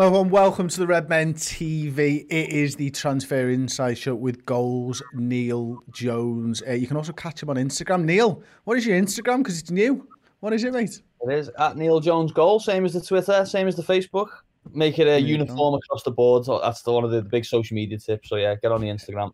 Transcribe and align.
Hello 0.00 0.20
and 0.20 0.30
welcome 0.30 0.68
to 0.68 0.78
the 0.78 0.86
Red 0.86 1.08
Men 1.08 1.34
TV. 1.34 2.24
It 2.30 2.50
is 2.50 2.76
the 2.76 2.88
Transfer 2.90 3.50
Insight 3.50 3.98
Show 3.98 4.14
with 4.14 4.46
Goals, 4.46 5.02
Neil 5.12 5.82
Jones. 5.90 6.62
Uh, 6.64 6.74
you 6.74 6.86
can 6.86 6.96
also 6.96 7.12
catch 7.12 7.42
him 7.42 7.50
on 7.50 7.56
Instagram. 7.56 8.04
Neil, 8.04 8.40
what 8.62 8.78
is 8.78 8.86
your 8.86 8.96
Instagram? 8.96 9.38
Because 9.38 9.58
it's 9.58 9.72
new. 9.72 10.06
What 10.38 10.52
is 10.52 10.62
it, 10.62 10.72
mate? 10.72 11.02
It 11.22 11.32
is 11.32 11.50
at 11.58 11.76
Neil 11.76 11.98
Jones 11.98 12.30
Goal, 12.30 12.60
same 12.60 12.84
as 12.84 12.92
the 12.92 13.00
Twitter, 13.00 13.44
same 13.44 13.66
as 13.66 13.74
the 13.74 13.82
Facebook. 13.82 14.28
Make 14.72 15.00
it 15.00 15.08
a 15.08 15.18
uniform 15.18 15.74
across 15.74 16.04
the 16.04 16.12
board. 16.12 16.44
So 16.44 16.60
that's 16.60 16.82
the, 16.82 16.92
one 16.92 17.02
of 17.02 17.10
the, 17.10 17.20
the 17.20 17.28
big 17.28 17.44
social 17.44 17.74
media 17.74 17.98
tips. 17.98 18.28
So 18.28 18.36
yeah, 18.36 18.54
get 18.54 18.70
on 18.70 18.80
the 18.80 18.86
Instagram. 18.86 19.32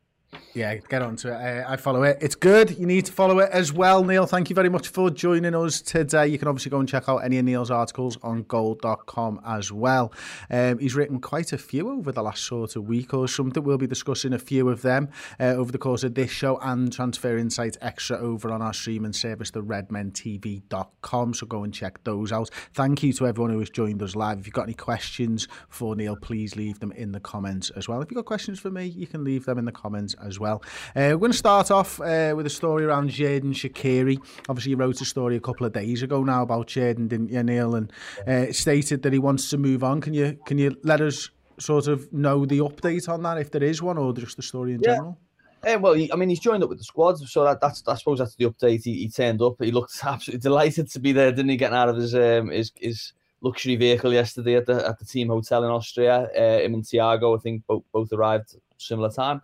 Yeah, 0.54 0.77
get 0.77 1.02
on 1.02 1.16
to 1.16 1.28
it. 1.28 1.64
Uh, 1.64 1.64
I 1.68 1.77
follow 1.77 2.04
it. 2.04 2.18
It's 2.20 2.36
good. 2.36 2.78
You 2.78 2.86
need 2.86 3.06
to 3.06 3.12
follow 3.12 3.40
it 3.40 3.50
as 3.50 3.72
well, 3.72 4.04
Neil. 4.04 4.24
Thank 4.24 4.50
you 4.50 4.54
very 4.54 4.68
much 4.68 4.88
for 4.88 5.10
joining 5.10 5.54
us 5.54 5.80
today. 5.80 6.28
You 6.28 6.38
can 6.38 6.46
obviously 6.46 6.70
go 6.70 6.78
and 6.78 6.88
check 6.88 7.08
out 7.08 7.18
any 7.18 7.38
of 7.38 7.44
Neil's 7.44 7.72
articles 7.72 8.18
on 8.22 8.44
goal.com 8.44 9.41
as 9.44 9.72
well. 9.72 10.12
Um, 10.50 10.78
he's 10.78 10.94
written 10.94 11.20
quite 11.20 11.52
a 11.52 11.58
few 11.58 11.91
over 11.91 12.12
the 12.12 12.22
last 12.22 12.44
sort 12.44 12.76
of 12.76 12.84
week 12.84 13.12
or 13.12 13.26
something. 13.26 13.64
We'll 13.64 13.78
be 13.78 13.88
discussing 13.88 14.32
a 14.32 14.38
few 14.38 14.68
of 14.68 14.82
them 14.82 15.08
uh, 15.41 15.54
over 15.54 15.72
the 15.72 15.78
course 15.78 16.04
of 16.04 16.14
this 16.14 16.30
show 16.30 16.58
and 16.58 16.92
Transfer 16.92 17.36
Insight 17.36 17.76
Extra 17.80 18.16
over 18.19 18.52
on 18.52 18.62
our 18.62 18.72
streaming 18.72 19.12
service, 19.12 19.50
the 19.50 19.62
redmentv.com. 19.62 21.34
So 21.34 21.46
go 21.46 21.64
and 21.64 21.74
check 21.74 22.04
those 22.04 22.30
out. 22.30 22.50
Thank 22.72 23.02
you 23.02 23.12
to 23.14 23.26
everyone 23.26 23.50
who 23.50 23.58
has 23.58 23.70
joined 23.70 24.02
us 24.02 24.14
live. 24.14 24.38
If 24.38 24.46
you've 24.46 24.54
got 24.54 24.64
any 24.64 24.74
questions 24.74 25.48
for 25.69 25.96
Neil, 25.96 26.16
please 26.16 26.54
leave 26.54 26.78
them 26.78 26.92
in 26.92 27.10
the 27.10 27.20
comments 27.20 27.70
as 27.70 27.88
well. 27.88 28.00
If 28.02 28.10
you've 28.10 28.16
got 28.16 28.26
questions 28.26 28.60
for 28.60 28.70
me, 28.70 28.84
you 28.86 29.06
can 29.06 29.24
leave 29.24 29.44
them 29.46 29.58
in 29.58 29.64
the 29.64 29.72
comments 29.72 30.14
as 30.25 30.39
well. 30.39 30.62
Uh, 30.97 31.12
we're 31.12 31.17
going 31.17 31.33
to 31.33 31.39
start 31.39 31.70
off 31.70 32.00
uh, 32.00 32.33
with 32.36 32.47
a 32.47 32.50
story 32.50 32.84
around 32.84 33.11
Xherdan 33.11 33.53
Shaqiri. 33.53 34.19
Obviously, 34.48 34.70
you 34.70 34.77
wrote 34.77 35.00
a 35.00 35.05
story 35.05 35.36
a 35.36 35.41
couple 35.41 35.66
of 35.66 35.72
days 35.72 36.03
ago 36.03 36.22
now 36.25 36.42
about 36.42 36.69
Xherdan, 36.69 37.08
didn't 37.08 37.31
you, 37.31 37.42
Neil? 37.42 37.75
And 37.75 37.92
uh, 38.27 38.53
stated 38.53 39.03
that 39.03 39.12
he 39.12 39.19
wants 39.19 39.50
to 39.50 39.58
move 39.58 39.84
on. 39.84 40.00
Can 40.00 40.14
you 40.14 40.39
can 40.47 40.58
you 40.58 40.77
let 40.83 41.00
us 41.00 41.31
sort 41.58 41.86
of 41.86 42.12
know 42.12 42.44
the 42.44 42.58
update 42.58 43.08
on 43.08 43.22
that, 43.22 43.39
if 43.39 43.50
there 43.50 43.62
is 43.62 43.83
one, 43.83 43.98
or 43.98 44.12
just 44.12 44.36
the 44.36 44.42
story 44.42 44.75
in 44.75 44.81
yeah. 44.81 44.94
general? 44.94 45.19
Yeah, 45.64 45.77
well, 45.77 45.94
he, 45.94 46.12
I 46.12 46.16
mean, 46.16 46.28
he's 46.28 46.41
joined 46.41 46.62
up 46.62 46.69
with 46.69 46.78
the 46.78 46.84
squad, 46.84 47.19
so 47.19 47.44
that, 47.44 47.61
that's 47.61 47.83
I 47.88 47.94
suppose 47.94 48.19
that's 48.19 48.34
the 48.34 48.44
update. 48.47 48.84
He, 48.84 48.94
he 48.94 49.09
turned 49.09 49.41
up. 49.41 49.56
He 49.61 49.70
looked 49.70 49.98
absolutely 50.05 50.41
delighted 50.41 50.91
to 50.91 51.00
be 51.00 51.12
there, 51.12 51.31
didn't 51.31 51.48
he? 51.48 51.56
Getting 51.56 51.77
out 51.77 51.88
of 51.88 51.97
his 51.97 52.14
um, 52.14 52.50
his, 52.50 52.72
his 52.77 53.12
luxury 53.41 53.77
vehicle 53.77 54.12
yesterday 54.12 54.56
at 54.56 54.66
the 54.66 54.86
at 54.86 54.98
the 54.98 55.05
team 55.05 55.28
hotel 55.28 55.64
in 55.64 55.70
Austria. 55.70 56.28
Uh, 56.36 56.64
him 56.64 56.75
and 56.75 56.84
Thiago, 56.84 57.36
I 57.36 57.41
think, 57.41 57.66
both 57.66 57.84
both 57.92 58.12
arrived 58.12 58.56
similar 58.78 59.11
time. 59.11 59.41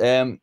Um, 0.00 0.40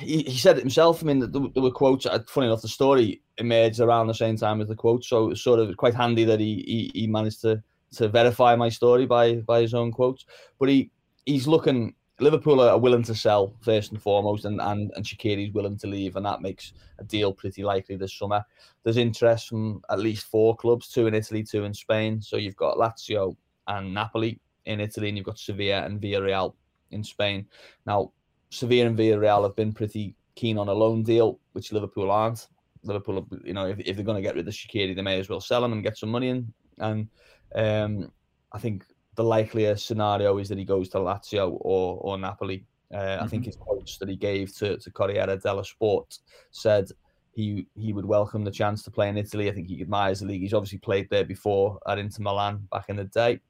he, 0.00 0.22
he 0.22 0.38
said 0.38 0.56
it 0.56 0.60
himself. 0.60 1.02
I 1.02 1.06
mean, 1.06 1.30
there, 1.30 1.62
were 1.62 1.70
quotes. 1.70 2.06
Uh, 2.06 2.20
funny 2.26 2.46
enough, 2.46 2.62
the 2.62 2.68
story 2.68 3.22
emerged 3.38 3.80
around 3.80 4.06
the 4.06 4.14
same 4.14 4.36
time 4.36 4.60
as 4.60 4.68
the 4.68 4.74
quote, 4.74 5.04
so 5.04 5.30
it's 5.30 5.42
sort 5.42 5.60
of 5.60 5.76
quite 5.76 5.94
handy 5.94 6.24
that 6.24 6.40
he, 6.40 6.90
he 6.94 7.00
he 7.00 7.06
managed 7.06 7.40
to 7.42 7.62
to 7.94 8.08
verify 8.08 8.54
my 8.56 8.68
story 8.68 9.06
by 9.06 9.36
by 9.36 9.60
his 9.60 9.74
own 9.74 9.92
quotes. 9.92 10.26
But 10.58 10.68
he 10.68 10.90
he's 11.26 11.46
looking. 11.46 11.94
Liverpool 12.18 12.60
are 12.60 12.78
willing 12.78 13.02
to 13.04 13.14
sell 13.14 13.54
first 13.62 13.92
and 13.92 14.02
foremost, 14.02 14.44
and 14.44 14.60
and 14.60 14.92
and 14.94 15.04
Shaqiri's 15.04 15.54
willing 15.54 15.78
to 15.78 15.86
leave, 15.86 16.16
and 16.16 16.26
that 16.26 16.42
makes 16.42 16.74
a 16.98 17.04
deal 17.04 17.32
pretty 17.32 17.62
likely 17.62 17.96
this 17.96 18.12
summer. 18.12 18.44
There's 18.82 18.98
interest 18.98 19.48
from 19.48 19.82
at 19.88 20.00
least 20.00 20.26
four 20.26 20.54
clubs, 20.56 20.88
two 20.88 21.06
in 21.06 21.14
Italy, 21.14 21.42
two 21.42 21.64
in 21.64 21.72
Spain. 21.72 22.20
So 22.20 22.36
you've 22.36 22.56
got 22.56 22.76
Lazio 22.76 23.36
and 23.68 23.94
Napoli 23.94 24.38
in 24.66 24.80
Italy, 24.80 25.08
and 25.08 25.16
you've 25.16 25.26
got 25.26 25.38
Sevilla 25.38 25.82
and 25.86 25.98
Villarreal 25.98 26.54
in 26.90 27.02
Spain. 27.02 27.46
Now 27.86 28.12
Sevilla 28.50 28.88
and 28.88 28.98
Villarreal 28.98 29.44
have 29.44 29.56
been 29.56 29.72
pretty 29.72 30.14
keen 30.34 30.58
on 30.58 30.68
a 30.68 30.72
loan 30.72 31.02
deal, 31.02 31.38
which 31.52 31.72
Liverpool 31.72 32.10
aren't. 32.10 32.48
Liverpool, 32.82 33.26
you 33.44 33.52
know, 33.52 33.66
if, 33.66 33.78
if 33.80 33.96
they're 33.96 34.04
going 34.04 34.16
to 34.16 34.22
get 34.22 34.34
rid 34.34 34.48
of 34.48 34.54
Shaqiri, 34.54 34.94
they 34.94 35.02
may 35.02 35.18
as 35.18 35.28
well 35.28 35.40
sell 35.40 35.64
him 35.64 35.72
and 35.72 35.82
get 35.82 35.98
some 35.98 36.08
money 36.08 36.28
in. 36.28 36.52
And 36.78 37.08
um, 37.54 38.10
I 38.52 38.58
think 38.58 38.84
the 39.16 39.24
likelier 39.24 39.76
scenario 39.76 40.38
is 40.38 40.48
that 40.48 40.58
he 40.58 40.64
goes 40.64 40.88
to 40.90 40.98
Lazio 40.98 41.58
or 41.60 41.98
or 42.00 42.18
Napoli. 42.18 42.64
Uh, 42.92 42.96
mm-hmm. 42.96 43.24
I 43.24 43.26
think 43.28 43.44
his 43.44 43.56
quotes 43.56 43.98
that 43.98 44.08
he 44.08 44.16
gave 44.16 44.56
to, 44.56 44.78
to 44.78 44.90
Corriere 44.90 45.36
della 45.36 45.64
Sport 45.64 46.18
said 46.50 46.90
he 47.32 47.66
he 47.76 47.92
would 47.92 48.06
welcome 48.06 48.44
the 48.44 48.50
chance 48.50 48.82
to 48.84 48.90
play 48.90 49.08
in 49.08 49.18
Italy. 49.18 49.48
I 49.48 49.52
think 49.52 49.68
he 49.68 49.80
admires 49.82 50.20
the 50.20 50.26
league. 50.26 50.40
He's 50.40 50.54
obviously 50.54 50.78
played 50.78 51.08
there 51.10 51.24
before 51.24 51.78
at 51.86 51.98
Inter 51.98 52.22
Milan 52.22 52.66
back 52.72 52.86
in 52.88 52.96
the 52.96 53.04
day. 53.04 53.40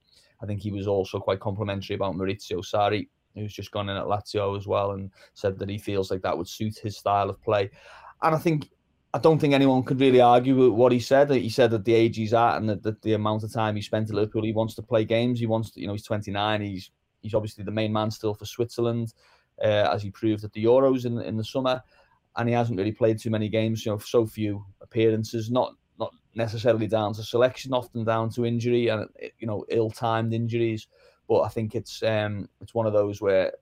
I 0.43 0.47
think 0.47 0.61
he 0.61 0.72
was 0.72 0.87
also 0.87 1.21
quite 1.21 1.41
complimentary 1.41 1.97
about 1.97 2.15
Maurizio 2.15 2.65
Sarri 2.65 3.09
who's 3.35 3.53
just 3.53 3.71
gone 3.71 3.89
in 3.89 3.97
at 3.97 4.05
Lazio 4.05 4.57
as 4.57 4.67
well, 4.67 4.93
and 4.93 5.11
said 5.35 5.59
that 5.59 5.69
he 5.69 5.79
feels 5.79 6.11
like 6.11 6.23
that 6.23 6.37
would 6.37 6.49
suit 6.49 6.79
his 6.79 6.97
style 6.97 7.31
of 7.31 7.43
play. 7.43 7.71
And 8.23 8.35
I 8.35 8.39
think 8.39 8.69
I 9.13 9.19
don't 9.19 9.41
think 9.41 9.55
anyone 9.55 9.83
could 9.83 10.01
really 10.01 10.21
argue 10.21 10.57
with 10.57 10.71
what 10.71 10.93
he 10.93 11.01
said. 11.01 11.31
He 11.31 11.49
said 11.49 11.73
that 11.73 11.85
the 11.85 11.95
age 11.95 12.17
he's 12.17 12.35
at 12.35 12.57
and 12.59 12.69
that 12.69 12.83
the, 12.83 12.97
the 13.03 13.15
amount 13.15 13.43
of 13.43 13.53
time 13.53 13.75
he 13.75 13.83
spent 13.83 14.09
at 14.09 14.15
Liverpool, 14.15 14.45
he 14.45 14.53
wants 14.53 14.75
to 14.77 14.83
play 14.83 15.05
games. 15.05 15.41
He 15.41 15.47
wants 15.47 15.73
to, 15.73 15.81
you 15.81 15.89
know, 15.89 15.95
he's 15.95 16.05
29. 16.05 16.61
He's 16.61 16.91
he's 17.21 17.35
obviously 17.35 17.65
the 17.65 17.73
main 17.73 17.93
man 17.93 18.11
still 18.11 18.35
for 18.35 18.47
Switzerland, 18.47 19.15
uh, 19.62 19.89
as 19.93 20.03
he 20.03 20.11
proved 20.11 20.45
at 20.45 20.53
the 20.53 20.65
Euros 20.65 21.07
in 21.07 21.21
in 21.21 21.37
the 21.37 21.45
summer, 21.45 21.83
and 22.37 22.49
he 22.49 22.55
hasn't 22.55 22.79
really 22.79 22.93
played 22.93 23.19
too 23.19 23.31
many 23.31 23.49
games. 23.49 23.85
You 23.85 23.93
know, 23.93 23.99
so 23.99 24.27
few 24.27 24.65
appearances. 24.81 25.51
Not 25.51 25.75
not 25.99 26.15
necessarily 26.37 26.87
down 26.87 27.12
to 27.15 27.25
selection, 27.25 27.75
often 27.75 28.05
down 28.05 28.31
to 28.31 28.47
injury 28.47 28.89
and 28.89 29.09
you 29.39 29.47
know 29.49 29.65
ill-timed 29.71 30.33
injuries. 30.33 30.87
But 31.31 31.43
I 31.43 31.49
think 31.49 31.77
it's 31.77 32.03
um, 32.03 32.49
it's 32.61 32.75
one 32.75 32.89
of 32.89 32.93
those 32.93 33.21
where 33.21 33.53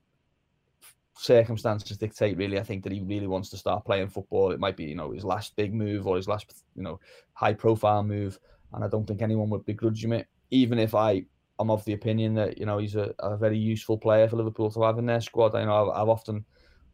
circumstances 1.15 1.97
dictate. 1.97 2.35
Really, 2.35 2.57
I 2.59 2.63
think 2.63 2.83
that 2.83 2.91
he 2.91 3.01
really 3.01 3.27
wants 3.27 3.51
to 3.51 3.57
start 3.57 3.85
playing 3.85 4.09
football. 4.09 4.51
It 4.51 4.59
might 4.59 4.75
be 4.75 4.85
you 4.85 4.95
know 4.95 5.11
his 5.11 5.23
last 5.23 5.55
big 5.55 5.71
move 5.71 6.07
or 6.07 6.15
his 6.15 6.27
last 6.27 6.63
you 6.75 6.81
know 6.81 6.99
high 7.33 7.53
profile 7.53 8.01
move, 8.01 8.39
and 8.73 8.83
I 8.83 8.87
don't 8.87 9.05
think 9.05 9.21
anyone 9.21 9.51
would 9.51 9.67
begrudge 9.67 10.03
him 10.03 10.13
it. 10.13 10.25
Even 10.49 10.79
if 10.79 10.95
I 10.95 11.25
am 11.59 11.69
of 11.69 11.85
the 11.85 11.93
opinion 11.93 12.33
that 12.33 12.57
you 12.57 12.65
know 12.65 12.79
he's 12.79 12.95
a, 12.95 13.13
a 13.19 13.37
very 13.37 13.59
useful 13.59 13.99
player 13.99 14.27
for 14.27 14.37
Liverpool 14.37 14.71
to 14.71 14.81
have 14.81 14.97
in 14.97 15.05
their 15.05 15.21
squad. 15.21 15.53
I 15.53 15.63
know 15.63 15.91
I've, 15.91 16.01
I've 16.01 16.09
often 16.09 16.43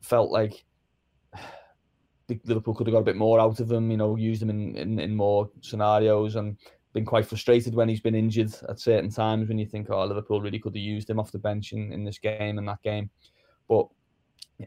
felt 0.01 0.29
like 0.29 0.65
Liverpool 2.43 2.75
could 2.75 2.87
have 2.87 2.93
got 2.93 2.99
a 2.99 3.11
bit 3.11 3.15
more 3.15 3.39
out 3.39 3.61
of 3.61 3.69
them 3.69 3.89
you 3.91 3.95
know, 3.95 4.17
used 4.17 4.41
them 4.41 4.49
in, 4.49 4.75
in, 4.75 4.99
in 4.99 5.15
more 5.15 5.49
scenarios. 5.61 6.35
And 6.35 6.57
been 6.95 7.05
quite 7.05 7.25
frustrated 7.25 7.75
when 7.75 7.89
he's 7.89 7.99
been 7.99 8.15
injured 8.15 8.55
at 8.69 8.79
certain 8.79 9.09
times 9.09 9.49
when 9.49 9.59
you 9.59 9.65
think, 9.65 9.89
oh, 9.89 10.05
Liverpool 10.05 10.41
really 10.41 10.59
could 10.59 10.73
have 10.73 10.81
used 10.81 11.09
him 11.09 11.19
off 11.19 11.33
the 11.33 11.37
bench 11.37 11.73
in, 11.73 11.91
in 11.91 12.05
this 12.05 12.17
game 12.17 12.57
and 12.57 12.67
that 12.69 12.81
game. 12.81 13.09
But, 13.67 13.87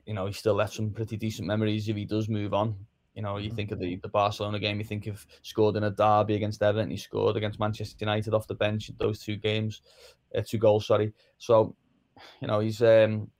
you 0.05 0.13
know, 0.13 0.27
he 0.27 0.35
still 0.35 0.53
left 0.53 0.75
some 0.75 0.91
pretty 0.91 1.17
decent 1.17 1.49
memories 1.49 1.89
if 1.89 1.97
he 1.97 2.05
does 2.05 2.29
move 2.29 2.53
on. 2.53 2.77
You 3.15 3.23
know, 3.23 3.39
you 3.39 3.51
think 3.51 3.73
of 3.73 3.81
the, 3.81 3.97
the 3.97 4.11
Barcelona 4.11 4.59
game, 4.59 4.79
you 4.79 4.85
think 4.85 5.07
of 5.07 5.27
scored 5.41 5.77
in 5.77 5.85
a 5.85 5.91
derby 5.91 6.35
against 6.35 6.63
Everton, 6.63 6.91
he 6.91 6.99
scored 6.99 7.39
against 7.39 7.59
Manchester 7.59 7.97
United 7.99 8.35
off 8.35 8.47
the 8.47 8.55
bench 8.55 8.91
in 8.91 8.97
those 8.99 9.21
two 9.21 9.37
games, 9.37 9.81
uh, 10.37 10.43
two 10.47 10.59
goals, 10.59 10.87
sorry. 10.87 11.15
So, 11.39 11.75
you 12.43 12.47
know, 12.47 12.61
he's 12.61 12.83
um 12.83 13.31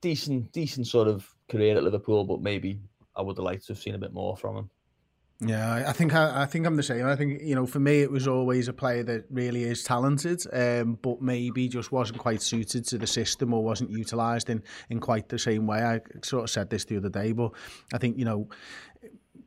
decent, 0.00 0.50
decent 0.50 0.88
sort 0.88 1.06
of 1.06 1.32
career 1.48 1.76
at 1.76 1.84
Liverpool, 1.84 2.24
but 2.24 2.42
maybe 2.42 2.80
I 3.14 3.22
would 3.22 3.38
have 3.38 3.44
liked 3.44 3.66
to 3.66 3.72
have 3.72 3.80
seen 3.80 3.94
a 3.94 3.98
bit 3.98 4.12
more 4.12 4.36
from 4.36 4.56
him. 4.56 4.70
Yeah, 5.42 5.84
I 5.86 5.92
think 5.92 6.14
I, 6.14 6.42
I, 6.42 6.46
think 6.46 6.66
I'm 6.66 6.76
the 6.76 6.82
same. 6.82 7.06
I 7.06 7.16
think 7.16 7.40
you 7.42 7.54
know, 7.54 7.66
for 7.66 7.80
me, 7.80 8.02
it 8.02 8.10
was 8.10 8.28
always 8.28 8.68
a 8.68 8.74
player 8.74 9.02
that 9.04 9.24
really 9.30 9.64
is 9.64 9.82
talented, 9.82 10.42
um, 10.52 10.98
but 11.00 11.22
maybe 11.22 11.66
just 11.66 11.90
wasn't 11.90 12.18
quite 12.18 12.42
suited 12.42 12.84
to 12.88 12.98
the 12.98 13.06
system 13.06 13.54
or 13.54 13.64
wasn't 13.64 13.90
utilised 13.90 14.50
in 14.50 14.62
in 14.90 15.00
quite 15.00 15.30
the 15.30 15.38
same 15.38 15.66
way. 15.66 15.82
I 15.82 16.00
sort 16.22 16.44
of 16.44 16.50
said 16.50 16.68
this 16.68 16.84
the 16.84 16.98
other 16.98 17.08
day, 17.08 17.32
but 17.32 17.52
I 17.94 17.96
think 17.96 18.18
you 18.18 18.26
know, 18.26 18.48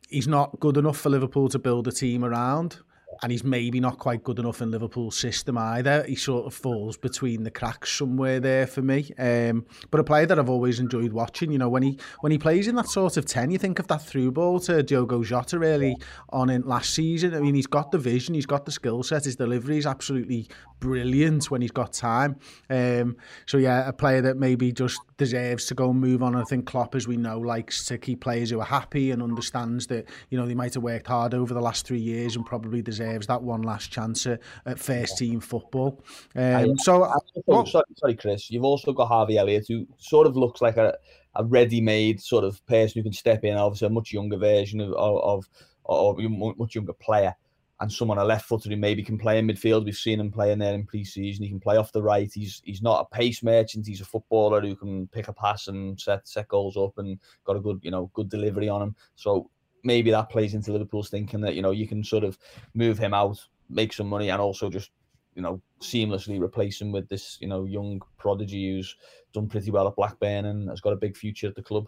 he's 0.09 0.27
not 0.27 0.59
good 0.59 0.77
enough 0.77 0.97
for 0.97 1.09
Liverpool 1.09 1.47
to 1.49 1.59
build 1.59 1.87
a 1.87 1.91
team 1.91 2.25
around. 2.25 2.79
And 3.21 3.31
he's 3.31 3.43
maybe 3.43 3.79
not 3.79 3.99
quite 3.99 4.23
good 4.23 4.39
enough 4.39 4.61
in 4.61 4.71
Liverpool's 4.71 5.17
system 5.17 5.57
either. 5.57 6.03
He 6.03 6.15
sort 6.15 6.45
of 6.45 6.53
falls 6.53 6.97
between 6.97 7.43
the 7.43 7.51
cracks 7.51 7.91
somewhere 7.91 8.39
there 8.39 8.67
for 8.67 8.81
me. 8.81 9.11
Um, 9.17 9.65
but 9.91 9.99
a 9.99 10.03
player 10.03 10.25
that 10.25 10.39
I've 10.39 10.49
always 10.49 10.79
enjoyed 10.79 11.13
watching. 11.13 11.51
You 11.51 11.57
know, 11.57 11.69
when 11.69 11.83
he 11.83 11.99
when 12.21 12.31
he 12.31 12.37
plays 12.37 12.67
in 12.67 12.75
that 12.75 12.87
sort 12.87 13.17
of 13.17 13.25
ten, 13.25 13.51
you 13.51 13.57
think 13.57 13.79
of 13.79 13.87
that 13.87 14.01
through 14.01 14.31
ball 14.31 14.59
to 14.61 14.83
Diogo 14.83 15.23
Jota 15.23 15.59
really 15.59 15.95
on 16.29 16.49
in 16.49 16.63
last 16.63 16.93
season. 16.93 17.33
I 17.33 17.39
mean, 17.39 17.55
he's 17.55 17.67
got 17.67 17.91
the 17.91 17.97
vision, 17.97 18.35
he's 18.35 18.45
got 18.45 18.65
the 18.65 18.71
skill 18.71 19.03
set, 19.03 19.25
his 19.25 19.35
delivery 19.35 19.77
is 19.77 19.85
absolutely 19.85 20.47
brilliant 20.83 21.49
when 21.49 21.61
he's 21.61 21.71
got 21.71 21.93
time. 21.93 22.35
Um, 22.69 23.15
so 23.45 23.57
yeah, 23.57 23.87
a 23.87 23.93
player 23.93 24.21
that 24.21 24.35
maybe 24.35 24.73
just 24.73 24.99
deserves 25.17 25.65
to 25.67 25.75
go 25.75 25.91
and 25.91 25.99
move 25.99 26.21
on. 26.21 26.35
I 26.35 26.43
think 26.43 26.65
Klopp, 26.65 26.93
as 26.93 27.07
we 27.07 27.15
know, 27.15 27.39
likes 27.39 27.85
to 27.85 27.97
keep 27.97 28.19
players 28.19 28.49
who 28.49 28.59
are 28.59 28.65
happy 28.65 29.11
and 29.11 29.23
understands 29.23 29.87
that 29.87 30.09
you 30.29 30.37
know 30.37 30.45
they 30.45 30.55
might 30.55 30.73
have 30.73 30.83
worked 30.83 31.07
hard 31.07 31.33
over 31.33 31.53
the 31.53 31.61
last 31.61 31.87
three 31.87 32.01
years 32.01 32.35
and 32.35 32.45
probably 32.45 32.81
deserves 32.81 33.27
that 33.27 33.41
one 33.41 33.61
last 33.61 33.91
chance 33.91 34.27
at, 34.27 34.41
at 34.65 34.77
first 34.77 35.17
team 35.17 35.39
football. 35.39 36.03
Um, 36.35 36.77
so, 36.79 37.09
oh, 37.47 37.63
sorry, 37.63 37.85
sorry, 37.95 38.15
Chris, 38.15 38.51
you've 38.51 38.65
also 38.65 38.91
got 38.91 39.07
Harvey 39.07 39.37
Elliott, 39.37 39.65
who 39.69 39.87
sort 39.97 40.27
of 40.27 40.35
looks 40.35 40.61
like 40.61 40.75
a, 40.75 40.97
a 41.35 41.45
ready-made 41.45 42.19
sort 42.19 42.43
of 42.43 42.63
person 42.65 42.99
who 42.99 43.03
can 43.03 43.13
step 43.13 43.45
in. 43.45 43.55
Obviously, 43.55 43.87
a 43.87 43.89
much 43.89 44.11
younger 44.11 44.37
version 44.37 44.81
of 44.81 44.91
of, 44.93 45.47
of, 45.85 46.19
of 46.19 46.19
a 46.19 46.27
much 46.27 46.75
younger 46.75 46.93
player 46.93 47.33
and 47.79 47.91
someone 47.91 48.17
a 48.17 48.23
left 48.23 48.47
footer 48.47 48.69
who 48.69 48.77
maybe 48.77 49.03
can 49.03 49.17
play 49.17 49.39
in 49.39 49.47
midfield. 49.47 49.85
We've 49.85 49.95
seen 49.95 50.19
him 50.19 50.31
playing 50.31 50.59
there 50.59 50.73
in 50.73 50.85
pre-season. 50.85 51.43
He 51.43 51.49
can 51.49 51.59
play 51.59 51.77
off 51.77 51.91
the 51.91 52.03
right. 52.03 52.31
He's 52.33 52.61
he's 52.63 52.81
not 52.81 53.01
a 53.01 53.15
pace 53.15 53.43
merchant. 53.43 53.87
He's 53.87 54.01
a 54.01 54.05
footballer 54.05 54.61
who 54.61 54.75
can 54.75 55.07
pick 55.07 55.27
a 55.27 55.33
pass 55.33 55.67
and 55.67 55.99
set 55.99 56.27
set 56.27 56.47
goals 56.47 56.77
up 56.77 56.97
and 56.97 57.19
got 57.45 57.57
a 57.57 57.61
good 57.61 57.79
you 57.81 57.91
know 57.91 58.09
good 58.13 58.29
delivery 58.29 58.69
on 58.69 58.81
him. 58.81 58.95
So 59.15 59.49
maybe 59.83 60.11
that 60.11 60.29
plays 60.29 60.53
into 60.53 60.71
Liverpool's 60.71 61.09
thinking 61.09 61.41
that 61.41 61.55
you 61.55 61.61
know 61.61 61.71
you 61.71 61.87
can 61.87 62.03
sort 62.03 62.23
of 62.23 62.37
move 62.73 62.97
him 62.97 63.13
out, 63.13 63.39
make 63.69 63.93
some 63.93 64.07
money, 64.07 64.29
and 64.29 64.41
also 64.41 64.69
just 64.69 64.91
you 65.35 65.41
know 65.41 65.61
seamlessly 65.81 66.41
replace 66.41 66.79
him 66.79 66.91
with 66.91 67.09
this 67.09 67.37
you 67.41 67.47
know 67.47 67.65
young 67.65 68.01
prodigy 68.17 68.71
who's 68.71 68.95
done 69.33 69.47
pretty 69.47 69.71
well 69.71 69.87
at 69.87 69.95
Blackburn 69.95 70.45
and 70.45 70.69
has 70.69 70.79
got 70.79 70.93
a 70.93 70.97
big 70.97 71.17
future 71.17 71.47
at 71.47 71.55
the 71.55 71.63
club. 71.63 71.87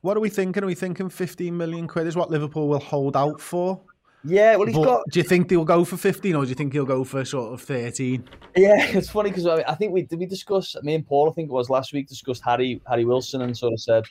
What 0.00 0.16
are 0.16 0.20
we 0.20 0.30
thinking? 0.30 0.64
Are 0.64 0.66
we 0.66 0.74
thinking 0.74 1.08
15 1.08 1.56
million 1.56 1.86
quid 1.86 2.08
is 2.08 2.16
what 2.16 2.30
Liverpool 2.30 2.66
will 2.66 2.80
hold 2.80 3.16
out 3.16 3.40
for? 3.40 3.80
Yeah, 4.24 4.56
well, 4.56 4.66
he's 4.66 4.76
But 4.76 4.84
got. 4.84 5.02
Do 5.10 5.18
you 5.18 5.24
think 5.24 5.48
they'll 5.48 5.64
go 5.64 5.84
for 5.84 5.96
15 5.96 6.34
or 6.34 6.44
do 6.44 6.48
you 6.48 6.54
think 6.54 6.72
he'll 6.72 6.84
go 6.84 7.04
for 7.04 7.24
sort 7.24 7.52
of 7.52 7.60
13? 7.62 8.28
Yeah, 8.56 8.74
it's 8.88 9.10
funny 9.10 9.30
because 9.30 9.46
I, 9.46 9.64
I 9.66 9.74
think 9.74 9.92
we 9.92 10.02
did 10.02 10.18
we 10.18 10.26
discuss. 10.26 10.76
Me 10.82 10.94
and 10.94 11.06
Paul, 11.06 11.30
I 11.30 11.32
think 11.32 11.48
it 11.48 11.52
was 11.52 11.70
last 11.70 11.92
week, 11.92 12.08
discussed 12.08 12.42
Harry 12.44 12.80
Harry 12.88 13.04
Wilson 13.04 13.42
and 13.42 13.56
sort 13.56 13.72
of 13.72 13.80
said 13.80 14.04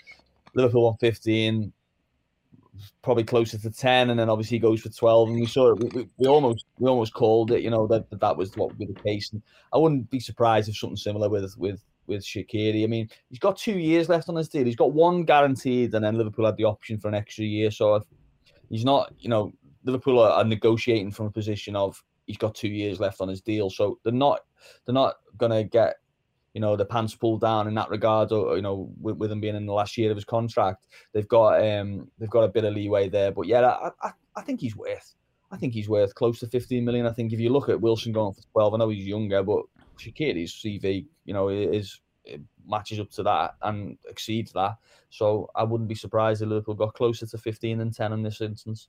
Liverpool 0.54 0.84
want 0.84 1.00
15, 1.00 1.72
probably 3.02 3.24
closer 3.24 3.58
to 3.58 3.70
10, 3.70 4.10
and 4.10 4.20
then 4.20 4.30
obviously 4.30 4.58
he 4.58 4.62
goes 4.62 4.82
for 4.82 4.90
12. 4.90 5.30
And 5.30 5.40
we 5.40 5.46
saw 5.46 5.72
it. 5.72 5.80
We, 5.80 6.02
we, 6.02 6.10
we 6.18 6.28
almost 6.28 6.66
we 6.80 6.90
almost 6.90 7.14
called 7.14 7.52
it. 7.52 7.62
You 7.62 7.70
know 7.70 7.88
that 7.88 8.10
that, 8.10 8.20
that 8.20 8.38
was 8.38 8.56
what 8.58 8.70
would 8.70 8.80
be 8.80 8.86
the 8.86 9.02
case. 9.02 9.32
And 9.32 9.42
I 9.74 9.78
wouldn't 9.78 10.10
be 10.10 10.20
surprised 10.20 10.68
if 10.68 10.78
something 10.78 10.98
similar 10.98 11.30
with 11.30 11.56
with 11.58 11.82
with 12.08 12.24
Shaqiri. 12.24 12.84
I 12.84 12.88
mean, 12.88 13.10
he's 13.30 13.40
got 13.40 13.58
two 13.58 13.80
years 13.80 14.10
left 14.10 14.28
on 14.28 14.36
his 14.36 14.50
deal. 14.50 14.66
He's 14.66 14.76
got 14.76 14.92
one 14.92 15.24
guaranteed, 15.24 15.94
and 15.94 16.04
then 16.04 16.18
Liverpool 16.18 16.46
had 16.46 16.58
the 16.58 16.66
option 16.66 16.98
for 16.98 17.08
an 17.08 17.16
extra 17.16 17.46
year. 17.46 17.72
So 17.72 17.96
if 17.96 18.04
he's 18.70 18.86
not, 18.86 19.14
you 19.20 19.30
know, 19.30 19.54
Liverpool 19.84 20.20
are, 20.20 20.32
are 20.32 20.44
negotiating 20.44 21.12
from 21.12 21.28
a 21.28 21.32
position 21.32 21.76
of 21.76 22.02
he's 22.26 22.38
got 22.38 22.56
two 22.56 22.70
years 22.70 23.00
left 23.00 23.22
on 23.22 23.28
his 23.28 23.42
deal. 23.42 23.70
So 23.70 24.00
they're 24.04 24.14
not 24.14 24.42
they're 24.86 24.94
not 24.94 25.16
gonna 25.38 25.64
get 25.64 25.96
you 26.54 26.62
know 26.62 26.76
the 26.76 26.86
pants 26.86 27.16
pulled 27.16 27.42
down 27.42 27.68
in 27.68 27.74
that 27.76 27.90
regard, 27.90 28.32
or 28.32 28.56
you 28.56 28.62
know 28.62 28.92
with, 29.00 29.18
with 29.18 29.32
him 29.32 29.42
being 29.42 29.56
in 29.56 29.66
the 29.66 29.74
last 29.74 29.98
year 29.98 30.12
of 30.12 30.18
his 30.18 30.26
contract. 30.26 30.88
They've 31.14 31.28
got 31.28 31.66
um 31.66 32.10
they've 32.20 32.30
got 32.30 32.44
a 32.44 32.50
bit 32.50 32.66
of 32.66 32.74
leeway 32.74 33.10
there. 33.10 33.32
But 33.32 33.48
yeah, 33.48 33.62
I 33.62 33.92
I, 34.02 34.12
I 34.36 34.42
think 34.42 34.60
he's 34.60 34.76
worth. 34.76 35.16
I 35.52 35.58
think 35.58 35.74
he's 35.74 35.90
worth 35.90 36.16
close 36.16 36.40
to 36.40 36.48
15 36.48 36.86
million. 36.86 37.06
I 37.06 37.12
think 37.12 37.34
if 37.34 37.40
you 37.40 37.50
look 37.50 37.68
at 37.68 37.82
Wilson 37.82 38.14
going 38.14 38.34
for 38.34 38.42
12, 38.54 38.74
I 38.74 38.78
know 38.78 38.88
he's 38.88 39.06
younger, 39.06 39.44
but 39.44 39.64
Shaqiri's 40.00 40.54
CV, 40.54 41.08
you 41.26 41.34
know, 41.34 41.50
is 41.50 42.00
it 42.24 42.42
matches 42.66 43.00
up 43.00 43.10
to 43.12 43.24
that 43.24 43.56
and 43.62 43.98
exceeds 44.08 44.52
that. 44.54 44.78
So 45.10 45.50
I 45.56 45.64
wouldn't 45.64 45.90
be 45.90 45.96
surprised 45.96 46.42
if 46.42 46.48
Liverpool 46.48 46.76
got 46.76 46.94
closer 46.94 47.26
to 47.26 47.38
15 47.38 47.80
than 47.80 47.92
10 47.92 48.14
in 48.14 48.24
this 48.24 48.42
instance. 48.42 48.88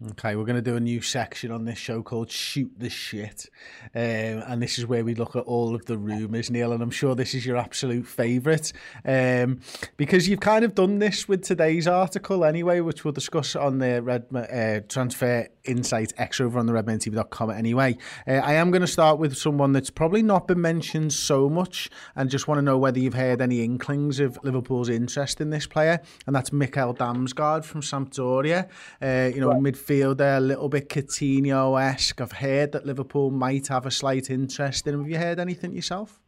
Okay, 0.00 0.36
we're 0.36 0.44
going 0.44 0.54
to 0.54 0.62
do 0.62 0.76
a 0.76 0.80
new 0.80 1.00
section 1.00 1.50
on 1.50 1.64
this 1.64 1.76
show 1.76 2.04
called 2.04 2.30
Shoot 2.30 2.70
the 2.78 2.88
Shit. 2.88 3.50
Um, 3.96 4.00
and 4.46 4.62
this 4.62 4.78
is 4.78 4.86
where 4.86 5.04
we 5.04 5.16
look 5.16 5.34
at 5.34 5.40
all 5.40 5.74
of 5.74 5.86
the 5.86 5.98
rumours, 5.98 6.52
Neil. 6.52 6.72
And 6.72 6.80
I'm 6.80 6.92
sure 6.92 7.16
this 7.16 7.34
is 7.34 7.44
your 7.44 7.56
absolute 7.56 8.06
favourite 8.06 8.72
um, 9.04 9.58
because 9.96 10.28
you've 10.28 10.38
kind 10.38 10.64
of 10.64 10.76
done 10.76 11.00
this 11.00 11.26
with 11.26 11.42
today's 11.42 11.88
article 11.88 12.44
anyway, 12.44 12.78
which 12.78 13.04
we'll 13.04 13.10
discuss 13.10 13.56
on 13.56 13.80
the 13.80 14.00
Red 14.00 14.26
uh, 14.32 14.86
Transfer 14.88 15.48
Insight 15.64 16.12
X 16.16 16.40
over 16.40 16.60
on 16.60 16.66
the 16.66 16.72
redmentv.com 16.72 17.50
anyway. 17.50 17.98
Uh, 18.24 18.34
I 18.34 18.52
am 18.52 18.70
going 18.70 18.82
to 18.82 18.86
start 18.86 19.18
with 19.18 19.36
someone 19.36 19.72
that's 19.72 19.90
probably 19.90 20.22
not 20.22 20.46
been 20.46 20.60
mentioned 20.60 21.12
so 21.12 21.48
much 21.48 21.90
and 22.14 22.30
just 22.30 22.46
want 22.46 22.58
to 22.58 22.62
know 22.62 22.78
whether 22.78 23.00
you've 23.00 23.14
heard 23.14 23.40
any 23.42 23.64
inklings 23.64 24.20
of 24.20 24.38
Liverpool's 24.44 24.88
interest 24.88 25.40
in 25.40 25.50
this 25.50 25.66
player. 25.66 26.00
And 26.28 26.36
that's 26.36 26.52
Mikael 26.52 26.94
Damsgaard 26.94 27.64
from 27.64 27.80
Sampdoria. 27.80 28.68
Uh, 29.02 29.34
you 29.34 29.40
know, 29.40 29.50
right. 29.88 29.96
midfielder, 29.96 30.38
a 30.38 30.40
little 30.40 30.68
bit 30.68 30.88
Coutinho-esque. 30.88 32.20
I've 32.20 32.32
heard 32.32 32.72
that 32.72 32.86
Liverpool 32.86 33.30
might 33.30 33.68
have 33.68 33.86
a 33.86 33.90
slight 33.90 34.30
interest 34.30 34.86
in 34.86 34.94
him. 34.94 35.00
Have 35.02 35.10
you 35.10 35.18
heard 35.18 35.38
anything 35.38 35.72
yourself? 35.72 36.20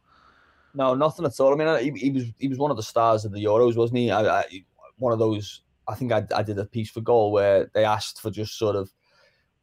No, 0.73 0.93
nothing 0.95 1.25
at 1.25 1.39
all. 1.39 1.53
I 1.53 1.79
mean, 1.81 1.95
he, 1.95 1.99
he 1.99 2.11
was 2.11 2.25
he 2.37 2.47
was 2.47 2.57
one 2.57 2.71
of 2.71 2.77
the 2.77 2.83
stars 2.83 3.25
of 3.25 3.33
the 3.33 3.43
Euros, 3.43 3.75
wasn't 3.75 3.99
he? 3.99 4.11
I, 4.11 4.39
I, 4.39 4.45
one 4.97 5.11
of 5.11 5.19
those. 5.19 5.61
I 5.87 5.95
think 5.95 6.11
I, 6.13 6.25
I 6.33 6.43
did 6.43 6.57
a 6.59 6.65
piece 6.65 6.89
for 6.89 7.01
Goal 7.01 7.31
where 7.31 7.69
they 7.73 7.83
asked 7.83 8.21
for 8.21 8.31
just 8.31 8.57
sort 8.57 8.75
of 8.75 8.89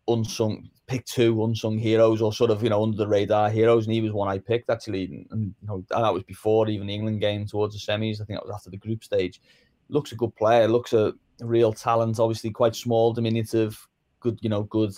unsung 0.06 0.68
pick 0.86 1.04
two 1.04 1.44
unsung 1.44 1.78
heroes 1.78 2.22
or 2.22 2.32
sort 2.32 2.50
of 2.50 2.62
you 2.62 2.70
know 2.70 2.82
under 2.82 2.96
the 2.96 3.06
radar 3.06 3.50
heroes 3.50 3.84
and 3.84 3.92
he 3.92 4.00
was 4.00 4.10
one 4.10 4.26
I 4.26 4.38
picked 4.38 4.70
actually 4.70 5.26
and 5.30 5.54
you 5.60 5.68
know 5.68 5.84
that 5.90 6.14
was 6.14 6.22
before 6.22 6.66
even 6.68 6.86
the 6.86 6.94
England 6.94 7.20
game 7.20 7.46
towards 7.46 7.74
the 7.74 7.92
semis 7.92 8.14
I 8.14 8.24
think 8.24 8.38
that 8.38 8.46
was 8.46 8.54
after 8.54 8.70
the 8.70 8.78
group 8.78 9.04
stage 9.04 9.40
looks 9.88 10.12
a 10.12 10.16
good 10.16 10.34
player 10.36 10.68
looks 10.68 10.92
a 10.92 11.12
real 11.40 11.72
talent 11.72 12.18
obviously 12.18 12.50
quite 12.50 12.74
small 12.74 13.12
diminutive 13.12 13.86
good 14.20 14.38
you 14.42 14.48
know 14.48 14.64
good 14.64 14.92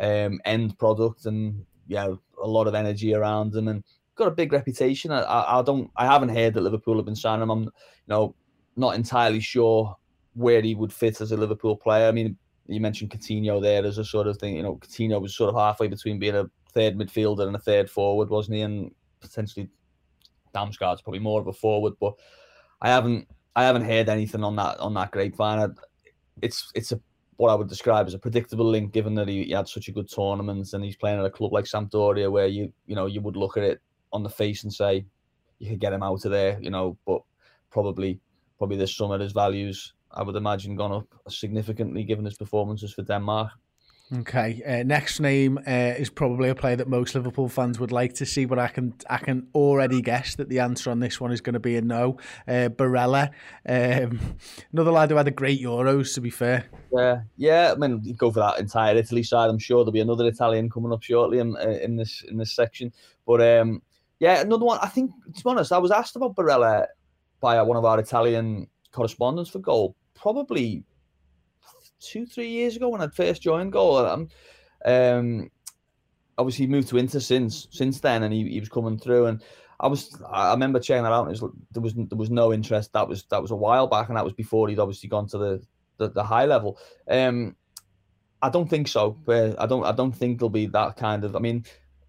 um 0.00 0.40
end 0.44 0.78
product 0.78 1.26
and 1.26 1.64
yeah 1.88 2.08
a 2.42 2.46
lot 2.46 2.66
of 2.66 2.74
energy 2.74 3.14
around 3.14 3.54
him 3.54 3.68
and 3.68 3.82
got 4.14 4.28
a 4.28 4.30
big 4.30 4.52
reputation 4.52 5.10
I, 5.10 5.58
I, 5.58 5.62
don't 5.62 5.90
I 5.96 6.06
haven't 6.06 6.30
heard 6.30 6.54
that 6.54 6.62
Liverpool 6.62 6.96
have 6.96 7.04
been 7.04 7.16
signing 7.16 7.42
him 7.42 7.50
I'm 7.50 7.64
you 7.64 7.70
know 8.08 8.34
not 8.76 8.94
entirely 8.94 9.40
sure 9.40 9.96
where 10.34 10.62
he 10.62 10.74
would 10.74 10.92
fit 10.92 11.20
as 11.20 11.32
a 11.32 11.36
Liverpool 11.36 11.76
player 11.76 12.08
I 12.08 12.12
mean 12.12 12.36
you 12.68 12.80
mentioned 12.80 13.10
Coutinho 13.10 13.60
there 13.62 13.84
as 13.84 13.98
a 13.98 14.04
sort 14.04 14.26
of 14.26 14.38
thing. 14.38 14.56
You 14.56 14.62
know, 14.62 14.76
Coutinho 14.76 15.20
was 15.20 15.36
sort 15.36 15.54
of 15.54 15.60
halfway 15.60 15.88
between 15.88 16.18
being 16.18 16.36
a 16.36 16.46
third 16.72 16.96
midfielder 16.96 17.46
and 17.46 17.56
a 17.56 17.60
third 17.60 17.90
forward, 17.90 18.28
wasn't 18.28 18.56
he? 18.56 18.62
And 18.62 18.90
potentially 19.20 19.68
Damsgaard's 20.54 21.02
probably 21.02 21.20
more 21.20 21.40
of 21.40 21.46
a 21.46 21.52
forward, 21.52 21.94
but 22.00 22.14
I 22.80 22.88
haven't 22.88 23.28
I 23.56 23.64
haven't 23.64 23.86
heard 23.86 24.08
anything 24.08 24.44
on 24.44 24.54
that 24.56 24.78
on 24.78 24.94
that 24.94 25.10
grapevine. 25.10 25.74
It's 26.42 26.70
it's 26.74 26.92
a 26.92 27.00
what 27.38 27.50
I 27.50 27.54
would 27.54 27.68
describe 27.68 28.06
as 28.06 28.14
a 28.14 28.18
predictable 28.18 28.68
link, 28.68 28.92
given 28.92 29.14
that 29.14 29.28
he, 29.28 29.44
he 29.44 29.50
had 29.52 29.68
such 29.68 29.88
a 29.88 29.92
good 29.92 30.08
tournament 30.08 30.72
and 30.72 30.84
he's 30.84 30.96
playing 30.96 31.18
at 31.18 31.24
a 31.24 31.30
club 31.30 31.52
like 31.52 31.64
Sampdoria, 31.64 32.30
where 32.30 32.46
you 32.46 32.72
you 32.86 32.94
know 32.94 33.06
you 33.06 33.20
would 33.22 33.36
look 33.36 33.56
at 33.56 33.64
it 33.64 33.80
on 34.12 34.22
the 34.22 34.30
face 34.30 34.62
and 34.62 34.72
say 34.72 35.04
you 35.58 35.70
could 35.70 35.80
get 35.80 35.92
him 35.92 36.02
out 36.02 36.24
of 36.24 36.30
there, 36.30 36.58
you 36.60 36.70
know, 36.70 36.96
but 37.06 37.22
probably 37.70 38.20
probably 38.58 38.76
this 38.76 38.94
summer 38.96 39.18
his 39.18 39.32
values 39.32 39.94
I 40.12 40.22
would 40.22 40.36
imagine, 40.36 40.76
gone 40.76 40.92
up 40.92 41.06
significantly 41.28 42.04
given 42.04 42.24
his 42.24 42.36
performances 42.36 42.92
for 42.94 43.02
Denmark. 43.02 43.50
Okay, 44.14 44.62
uh, 44.64 44.84
next 44.84 45.18
name 45.18 45.58
uh, 45.66 45.70
is 45.98 46.10
probably 46.10 46.48
a 46.48 46.54
player 46.54 46.76
that 46.76 46.86
most 46.86 47.16
Liverpool 47.16 47.48
fans 47.48 47.80
would 47.80 47.90
like 47.90 48.14
to 48.14 48.26
see, 48.26 48.44
but 48.44 48.56
I 48.56 48.68
can 48.68 48.94
I 49.10 49.16
can 49.16 49.48
already 49.52 50.00
guess 50.00 50.36
that 50.36 50.48
the 50.48 50.60
answer 50.60 50.92
on 50.92 51.00
this 51.00 51.20
one 51.20 51.32
is 51.32 51.40
going 51.40 51.54
to 51.54 51.60
be 51.60 51.76
a 51.76 51.82
no. 51.82 52.16
Uh, 52.46 52.68
Barella, 52.68 53.30
um, 53.68 54.36
another 54.72 54.92
lad 54.92 55.10
who 55.10 55.16
had 55.16 55.26
a 55.26 55.32
great 55.32 55.60
Euros, 55.60 56.14
to 56.14 56.20
be 56.20 56.30
fair. 56.30 56.66
Yeah, 56.92 57.22
yeah. 57.36 57.72
I 57.72 57.74
mean, 57.74 58.14
go 58.16 58.30
for 58.30 58.38
that 58.38 58.60
entire 58.60 58.94
Italy 58.94 59.24
side. 59.24 59.50
I'm 59.50 59.58
sure 59.58 59.78
there'll 59.78 59.90
be 59.90 60.00
another 60.00 60.28
Italian 60.28 60.70
coming 60.70 60.92
up 60.92 61.02
shortly 61.02 61.40
in 61.40 61.56
uh, 61.56 61.78
in 61.82 61.96
this 61.96 62.22
in 62.28 62.36
this 62.36 62.54
section. 62.54 62.92
But 63.26 63.42
um, 63.42 63.82
yeah, 64.20 64.40
another 64.40 64.66
one. 64.66 64.78
I 64.80 64.86
think 64.86 65.10
to 65.34 65.42
be 65.42 65.50
honest, 65.50 65.72
I 65.72 65.78
was 65.78 65.90
asked 65.90 66.14
about 66.14 66.36
Barella 66.36 66.86
by 67.40 67.60
one 67.62 67.76
of 67.76 67.84
our 67.84 67.98
Italian 67.98 68.68
correspondents 68.92 69.50
for 69.50 69.58
Goal 69.58 69.96
probably 70.16 70.82
two, 72.00 72.26
three 72.26 72.48
years 72.48 72.76
ago 72.76 72.88
when 72.88 73.00
I'd 73.00 73.14
first 73.14 73.42
joined 73.42 73.72
Goal. 73.72 74.26
Um, 74.84 75.50
obviously 76.38 76.66
moved 76.66 76.88
to 76.88 76.98
Inter 76.98 77.20
since 77.20 77.68
since 77.70 78.00
then, 78.00 78.22
and 78.22 78.32
he, 78.32 78.48
he 78.48 78.60
was 78.60 78.68
coming 78.68 78.98
through. 78.98 79.26
And 79.26 79.42
I 79.80 79.88
was 79.88 80.20
I 80.30 80.52
remember 80.52 80.80
checking 80.80 81.04
that 81.04 81.12
out. 81.12 81.28
And 81.28 81.40
was, 81.40 81.52
there 81.72 81.82
was 81.82 81.94
there 81.94 82.18
was 82.18 82.30
no 82.30 82.52
interest. 82.52 82.92
That 82.92 83.08
was 83.08 83.24
that 83.30 83.42
was 83.42 83.50
a 83.50 83.56
while 83.56 83.86
back, 83.86 84.08
and 84.08 84.16
that 84.16 84.24
was 84.24 84.34
before 84.34 84.68
he'd 84.68 84.78
obviously 84.78 85.08
gone 85.08 85.26
to 85.28 85.38
the 85.38 85.62
the, 85.98 86.10
the 86.10 86.24
high 86.24 86.46
level. 86.46 86.78
Um, 87.08 87.56
I 88.42 88.50
don't 88.50 88.68
think 88.68 88.88
so. 88.88 89.18
I 89.28 89.66
don't 89.66 89.84
I 89.84 89.92
don't 89.92 90.12
think 90.12 90.38
there'll 90.38 90.50
be 90.50 90.66
that 90.66 90.96
kind 90.96 91.24
of. 91.24 91.34
I 91.34 91.38
mean, 91.38 91.64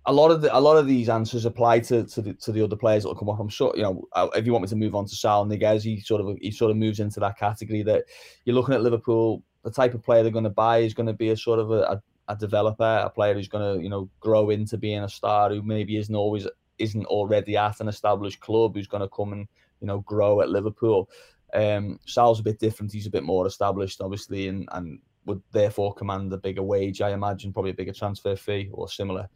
a 0.05 0.13
lot 0.13 0.31
of 0.31 0.41
the, 0.41 0.55
a 0.55 0.59
lot 0.59 0.77
of 0.77 0.87
these 0.87 1.09
answers 1.09 1.45
apply 1.45 1.79
to 1.81 2.03
to 2.05 2.21
the, 2.21 2.33
to 2.33 2.51
the 2.51 2.61
other 2.61 2.75
players 2.75 3.03
that 3.03 3.09
will 3.09 3.15
come 3.15 3.29
up. 3.29 3.39
I'm 3.39 3.49
sure 3.49 3.73
you 3.75 3.83
know 3.83 4.03
uh, 4.13 4.27
if 4.35 4.45
you 4.45 4.51
want 4.51 4.63
me 4.63 4.69
to 4.69 4.75
move 4.75 4.95
on 4.95 5.05
to 5.05 5.15
Saul 5.15 5.45
Niguez, 5.45 5.83
he 5.83 5.99
sort 6.01 6.21
of 6.21 6.37
he 6.41 6.51
sort 6.51 6.71
of 6.71 6.77
moves 6.77 6.99
into 6.99 7.19
that 7.21 7.37
category 7.37 7.83
that 7.83 8.05
you're 8.45 8.55
looking 8.55 8.75
at 8.75 8.81
Liverpool. 8.81 9.43
The 9.67 9.73
type 9.73 9.93
of 9.93 10.03
player 10.03 10.23
they're 10.23 10.31
going 10.31 10.43
to 10.45 10.49
buy 10.49 10.77
is 10.77 10.93
going 10.93 11.07
to 11.07 11.13
be 11.13 11.29
a 11.29 11.37
sort 11.37 11.59
of 11.59 11.71
a, 11.71 11.81
a 11.81 12.01
a 12.29 12.35
developer, 12.35 13.01
a 13.05 13.09
player 13.09 13.33
who's 13.33 13.47
going 13.47 13.77
to 13.77 13.83
you 13.83 13.89
know 13.89 14.09
grow 14.19 14.49
into 14.49 14.77
being 14.77 15.03
a 15.03 15.09
star, 15.09 15.49
who 15.49 15.61
maybe 15.61 15.97
isn't 15.97 16.15
always 16.15 16.47
isn't 16.77 17.05
already 17.05 17.57
at 17.57 17.79
an 17.79 17.87
established 17.87 18.39
club, 18.39 18.75
who's 18.75 18.87
going 18.87 19.01
to 19.01 19.09
come 19.09 19.33
and 19.33 19.47
you 19.81 19.87
know 19.87 19.99
grow 19.99 20.41
at 20.41 20.49
Liverpool. 20.49 21.09
Um, 21.53 21.99
Saul's 22.05 22.39
a 22.39 22.43
bit 22.43 22.59
different. 22.59 22.91
He's 22.91 23.07
a 23.07 23.11
bit 23.11 23.23
more 23.23 23.47
established, 23.47 24.01
obviously, 24.01 24.47
and 24.47 24.67
and 24.73 24.99
would 25.25 25.41
therefore 25.51 25.93
command 25.93 26.31
a 26.33 26.37
bigger 26.37 26.63
wage. 26.63 27.01
I 27.01 27.11
imagine 27.11 27.53
probably 27.53 27.71
a 27.71 27.75
bigger 27.75 27.93
transfer 27.93 28.35
fee 28.35 28.69
or 28.71 28.87
similar. 28.87 29.27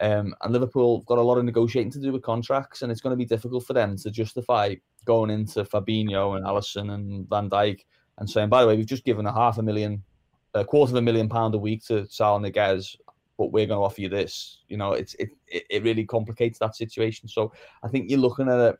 Um, 0.00 0.34
and 0.42 0.52
Liverpool 0.52 0.98
have 0.98 1.06
got 1.06 1.18
a 1.18 1.22
lot 1.22 1.38
of 1.38 1.44
negotiating 1.44 1.90
to 1.92 2.00
do 2.00 2.12
with 2.12 2.22
contracts, 2.22 2.82
and 2.82 2.92
it's 2.92 3.00
going 3.00 3.12
to 3.12 3.16
be 3.16 3.24
difficult 3.24 3.66
for 3.66 3.72
them 3.72 3.96
to 3.98 4.10
justify 4.10 4.76
going 5.04 5.30
into 5.30 5.64
Fabinho 5.64 6.36
and 6.36 6.46
Alisson 6.46 6.92
and 6.92 7.28
Van 7.28 7.50
Dijk 7.50 7.80
and 8.18 8.28
saying, 8.28 8.48
by 8.48 8.62
the 8.62 8.68
way, 8.68 8.76
we've 8.76 8.86
just 8.86 9.04
given 9.04 9.26
a 9.26 9.32
half 9.32 9.58
a 9.58 9.62
million, 9.62 10.02
a 10.54 10.64
quarter 10.64 10.92
of 10.92 10.96
a 10.96 11.02
million 11.02 11.28
pound 11.28 11.54
a 11.54 11.58
week 11.58 11.84
to 11.86 12.06
Saul 12.08 12.40
Niguez, 12.40 12.96
but 13.36 13.52
we're 13.52 13.66
going 13.66 13.78
to 13.78 13.84
offer 13.84 14.00
you 14.00 14.08
this. 14.08 14.58
You 14.68 14.76
know, 14.76 14.92
it's 14.92 15.14
it 15.14 15.30
it 15.46 15.82
really 15.84 16.04
complicates 16.04 16.58
that 16.58 16.76
situation. 16.76 17.28
So 17.28 17.52
I 17.82 17.88
think 17.88 18.10
you're 18.10 18.18
looking 18.20 18.48
at 18.48 18.58
it. 18.58 18.76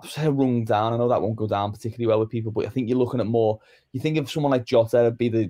I'll 0.00 0.08
say 0.08 0.28
rung 0.28 0.64
down. 0.64 0.92
I 0.92 0.96
know 0.96 1.08
that 1.08 1.20
won't 1.20 1.36
go 1.36 1.46
down 1.46 1.72
particularly 1.72 2.06
well 2.06 2.20
with 2.20 2.30
people, 2.30 2.52
but 2.52 2.66
I 2.66 2.68
think 2.70 2.88
you're 2.88 2.98
looking 2.98 3.20
at 3.20 3.26
more. 3.26 3.60
You 3.92 4.00
think 4.00 4.16
of 4.18 4.30
someone 4.30 4.52
like 4.52 4.64
Jota 4.64 5.02
would 5.02 5.18
be 5.18 5.28
the 5.28 5.46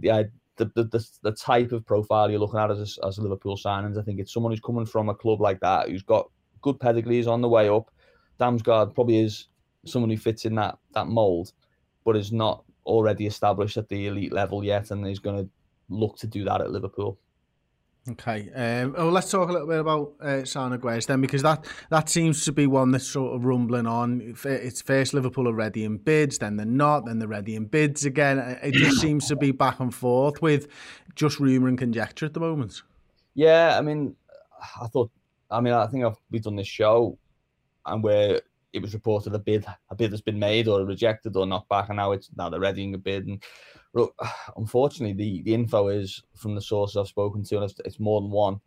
the, 0.56 0.64
the 0.74 0.84
the, 0.84 1.08
the, 1.22 1.32
type 1.32 1.72
of 1.72 1.86
profile 1.86 2.30
you're 2.30 2.40
looking 2.40 2.60
at 2.60 2.70
as 2.70 2.98
as 3.06 3.18
Liverpool 3.18 3.56
signings. 3.56 3.98
I 3.98 4.02
think 4.02 4.20
it's 4.20 4.32
someone 4.32 4.52
who's 4.52 4.60
coming 4.60 4.86
from 4.86 5.08
a 5.08 5.14
club 5.14 5.40
like 5.40 5.60
that, 5.60 5.88
who's 5.88 6.02
got 6.02 6.30
good 6.62 6.80
pedigrees 6.80 7.26
on 7.26 7.40
the 7.40 7.48
way 7.48 7.68
up. 7.68 7.90
Damsgaard 8.40 8.94
probably 8.94 9.20
is 9.20 9.48
someone 9.84 10.10
who 10.10 10.16
fits 10.16 10.44
in 10.46 10.54
that 10.54 10.78
that 10.94 11.08
mold, 11.08 11.52
but 12.04 12.16
is 12.16 12.32
not 12.32 12.64
already 12.84 13.26
established 13.26 13.76
at 13.76 13.88
the 13.88 14.06
elite 14.06 14.32
level 14.32 14.64
yet, 14.64 14.90
and 14.90 15.06
he's 15.06 15.18
going 15.18 15.44
to 15.44 15.50
look 15.88 16.16
to 16.18 16.26
do 16.26 16.44
that 16.44 16.60
at 16.60 16.70
Liverpool. 16.70 17.18
Okay. 18.08 18.50
Um, 18.52 18.94
well, 18.94 19.10
let's 19.12 19.30
talk 19.30 19.48
a 19.48 19.52
little 19.52 19.68
bit 19.68 19.78
about 19.78 20.14
uh, 20.20 20.44
Saul 20.44 20.70
Niguez 20.70 21.06
then, 21.06 21.20
because 21.20 21.42
that, 21.42 21.64
that 21.90 22.08
seems 22.08 22.44
to 22.44 22.52
be 22.52 22.66
one 22.66 22.90
that's 22.90 23.06
sort 23.06 23.36
of 23.36 23.44
rumbling 23.44 23.86
on. 23.86 24.34
It's 24.44 24.82
first 24.82 25.14
Liverpool 25.14 25.48
are 25.48 25.54
ready 25.54 25.84
in 25.84 25.98
bids, 25.98 26.38
then 26.38 26.56
they're 26.56 26.66
not, 26.66 27.06
then 27.06 27.20
they're 27.20 27.28
ready 27.28 27.54
in 27.54 27.66
bids 27.66 28.04
again. 28.04 28.38
It 28.62 28.74
just 28.74 29.00
seems 29.00 29.28
to 29.28 29.36
be 29.36 29.52
back 29.52 29.78
and 29.78 29.94
forth 29.94 30.42
with 30.42 30.66
just 31.14 31.38
rumour 31.38 31.68
and 31.68 31.78
conjecture 31.78 32.26
at 32.26 32.34
the 32.34 32.40
moment. 32.40 32.82
Yeah, 33.34 33.78
I 33.78 33.82
mean, 33.82 34.16
I 34.80 34.88
thought, 34.88 35.10
I 35.48 35.60
mean, 35.60 35.72
I 35.72 35.86
think 35.86 36.04
I've, 36.04 36.16
we've 36.28 36.42
done 36.42 36.56
this 36.56 36.66
show 36.66 37.18
and 37.86 38.02
where 38.02 38.40
it 38.72 38.80
was 38.80 38.94
reported 38.94 39.34
a 39.34 39.38
bid, 39.38 39.66
a 39.90 39.94
bid 39.94 40.10
has 40.12 40.22
been 40.22 40.38
made 40.38 40.66
or 40.66 40.84
rejected 40.84 41.36
or 41.36 41.46
knocked 41.46 41.68
back, 41.68 41.88
and 41.88 41.96
now 41.96 42.12
it's 42.12 42.30
now 42.36 42.48
they're 42.48 42.60
readying 42.60 42.94
a 42.94 42.98
bid. 42.98 43.26
And 43.26 43.42
look, 43.94 44.14
unfortunately, 44.56 45.12
the, 45.14 45.42
the 45.42 45.54
info 45.54 45.88
is 45.88 46.22
from 46.34 46.54
the 46.54 46.60
sources 46.60 46.96
I've 46.96 47.08
spoken 47.08 47.44
to, 47.44 47.60
and 47.60 47.72
it's, 47.84 48.00
more 48.00 48.20
than 48.20 48.30
one. 48.30 48.60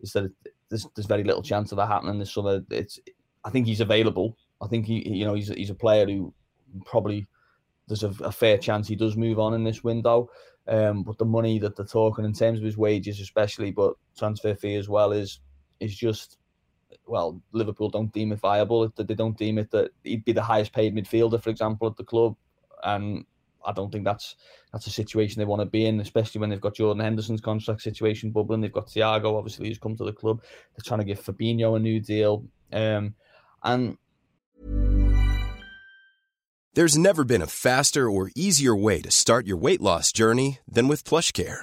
Is 0.00 0.12
that 0.14 0.32
there's, 0.70 0.86
there's 0.94 1.06
very 1.06 1.24
little 1.24 1.42
chance 1.42 1.72
of 1.72 1.76
that 1.76 1.88
happening 1.88 2.18
this 2.18 2.32
summer. 2.32 2.62
It's 2.70 2.98
I 3.44 3.50
think 3.50 3.66
he's 3.66 3.80
available. 3.80 4.36
I 4.62 4.66
think 4.66 4.86
he 4.86 5.06
you 5.06 5.26
know 5.26 5.34
he's 5.34 5.48
he's 5.48 5.70
a 5.70 5.74
player 5.74 6.06
who 6.06 6.32
probably 6.86 7.26
there's 7.86 8.04
a, 8.04 8.14
a 8.22 8.32
fair 8.32 8.56
chance 8.56 8.88
he 8.88 8.96
does 8.96 9.16
move 9.16 9.38
on 9.38 9.52
in 9.52 9.64
this 9.64 9.84
window. 9.84 10.30
Um, 10.68 11.02
but 11.02 11.18
the 11.18 11.24
money 11.24 11.58
that 11.58 11.76
they're 11.76 11.84
talking 11.84 12.24
in 12.24 12.32
terms 12.32 12.60
of 12.60 12.64
his 12.64 12.76
wages, 12.78 13.18
especially, 13.20 13.72
but 13.72 13.94
transfer 14.16 14.54
fee 14.54 14.76
as 14.76 14.88
well, 14.88 15.12
is 15.12 15.40
is 15.80 15.94
just 15.94 16.38
well, 17.10 17.42
Liverpool 17.52 17.90
don't 17.90 18.12
deem 18.12 18.32
it 18.32 18.38
viable. 18.38 18.88
That 18.88 19.08
they 19.08 19.14
don't 19.14 19.36
deem 19.36 19.58
it 19.58 19.70
that 19.72 19.90
he'd 20.04 20.24
be 20.24 20.32
the 20.32 20.42
highest 20.42 20.72
paid 20.72 20.94
midfielder, 20.94 21.42
for 21.42 21.50
example, 21.50 21.88
at 21.88 21.96
the 21.96 22.04
club, 22.04 22.36
and 22.84 23.24
I 23.66 23.72
don't 23.72 23.90
think 23.90 24.04
that's 24.04 24.36
that's 24.72 24.86
a 24.86 24.90
situation 24.90 25.40
they 25.40 25.44
want 25.44 25.60
to 25.60 25.66
be 25.66 25.86
in, 25.86 26.00
especially 26.00 26.40
when 26.40 26.50
they've 26.50 26.60
got 26.60 26.76
Jordan 26.76 27.02
Henderson's 27.02 27.40
contract 27.40 27.82
situation 27.82 28.30
bubbling. 28.30 28.60
They've 28.60 28.72
got 28.72 28.86
Thiago, 28.86 29.36
obviously, 29.36 29.68
who's 29.68 29.78
come 29.78 29.96
to 29.96 30.04
the 30.04 30.12
club. 30.12 30.40
They're 30.42 30.84
trying 30.84 31.00
to 31.00 31.06
give 31.06 31.20
Fabinho 31.20 31.76
a 31.76 31.80
new 31.80 32.00
deal, 32.00 32.44
um, 32.72 33.14
and 33.64 33.98
there's 36.74 36.96
never 36.96 37.24
been 37.24 37.42
a 37.42 37.48
faster 37.48 38.08
or 38.08 38.30
easier 38.36 38.76
way 38.76 39.00
to 39.02 39.10
start 39.10 39.46
your 39.48 39.56
weight 39.56 39.80
loss 39.80 40.12
journey 40.12 40.60
than 40.68 40.86
with 40.86 41.02
PlushCare. 41.02 41.62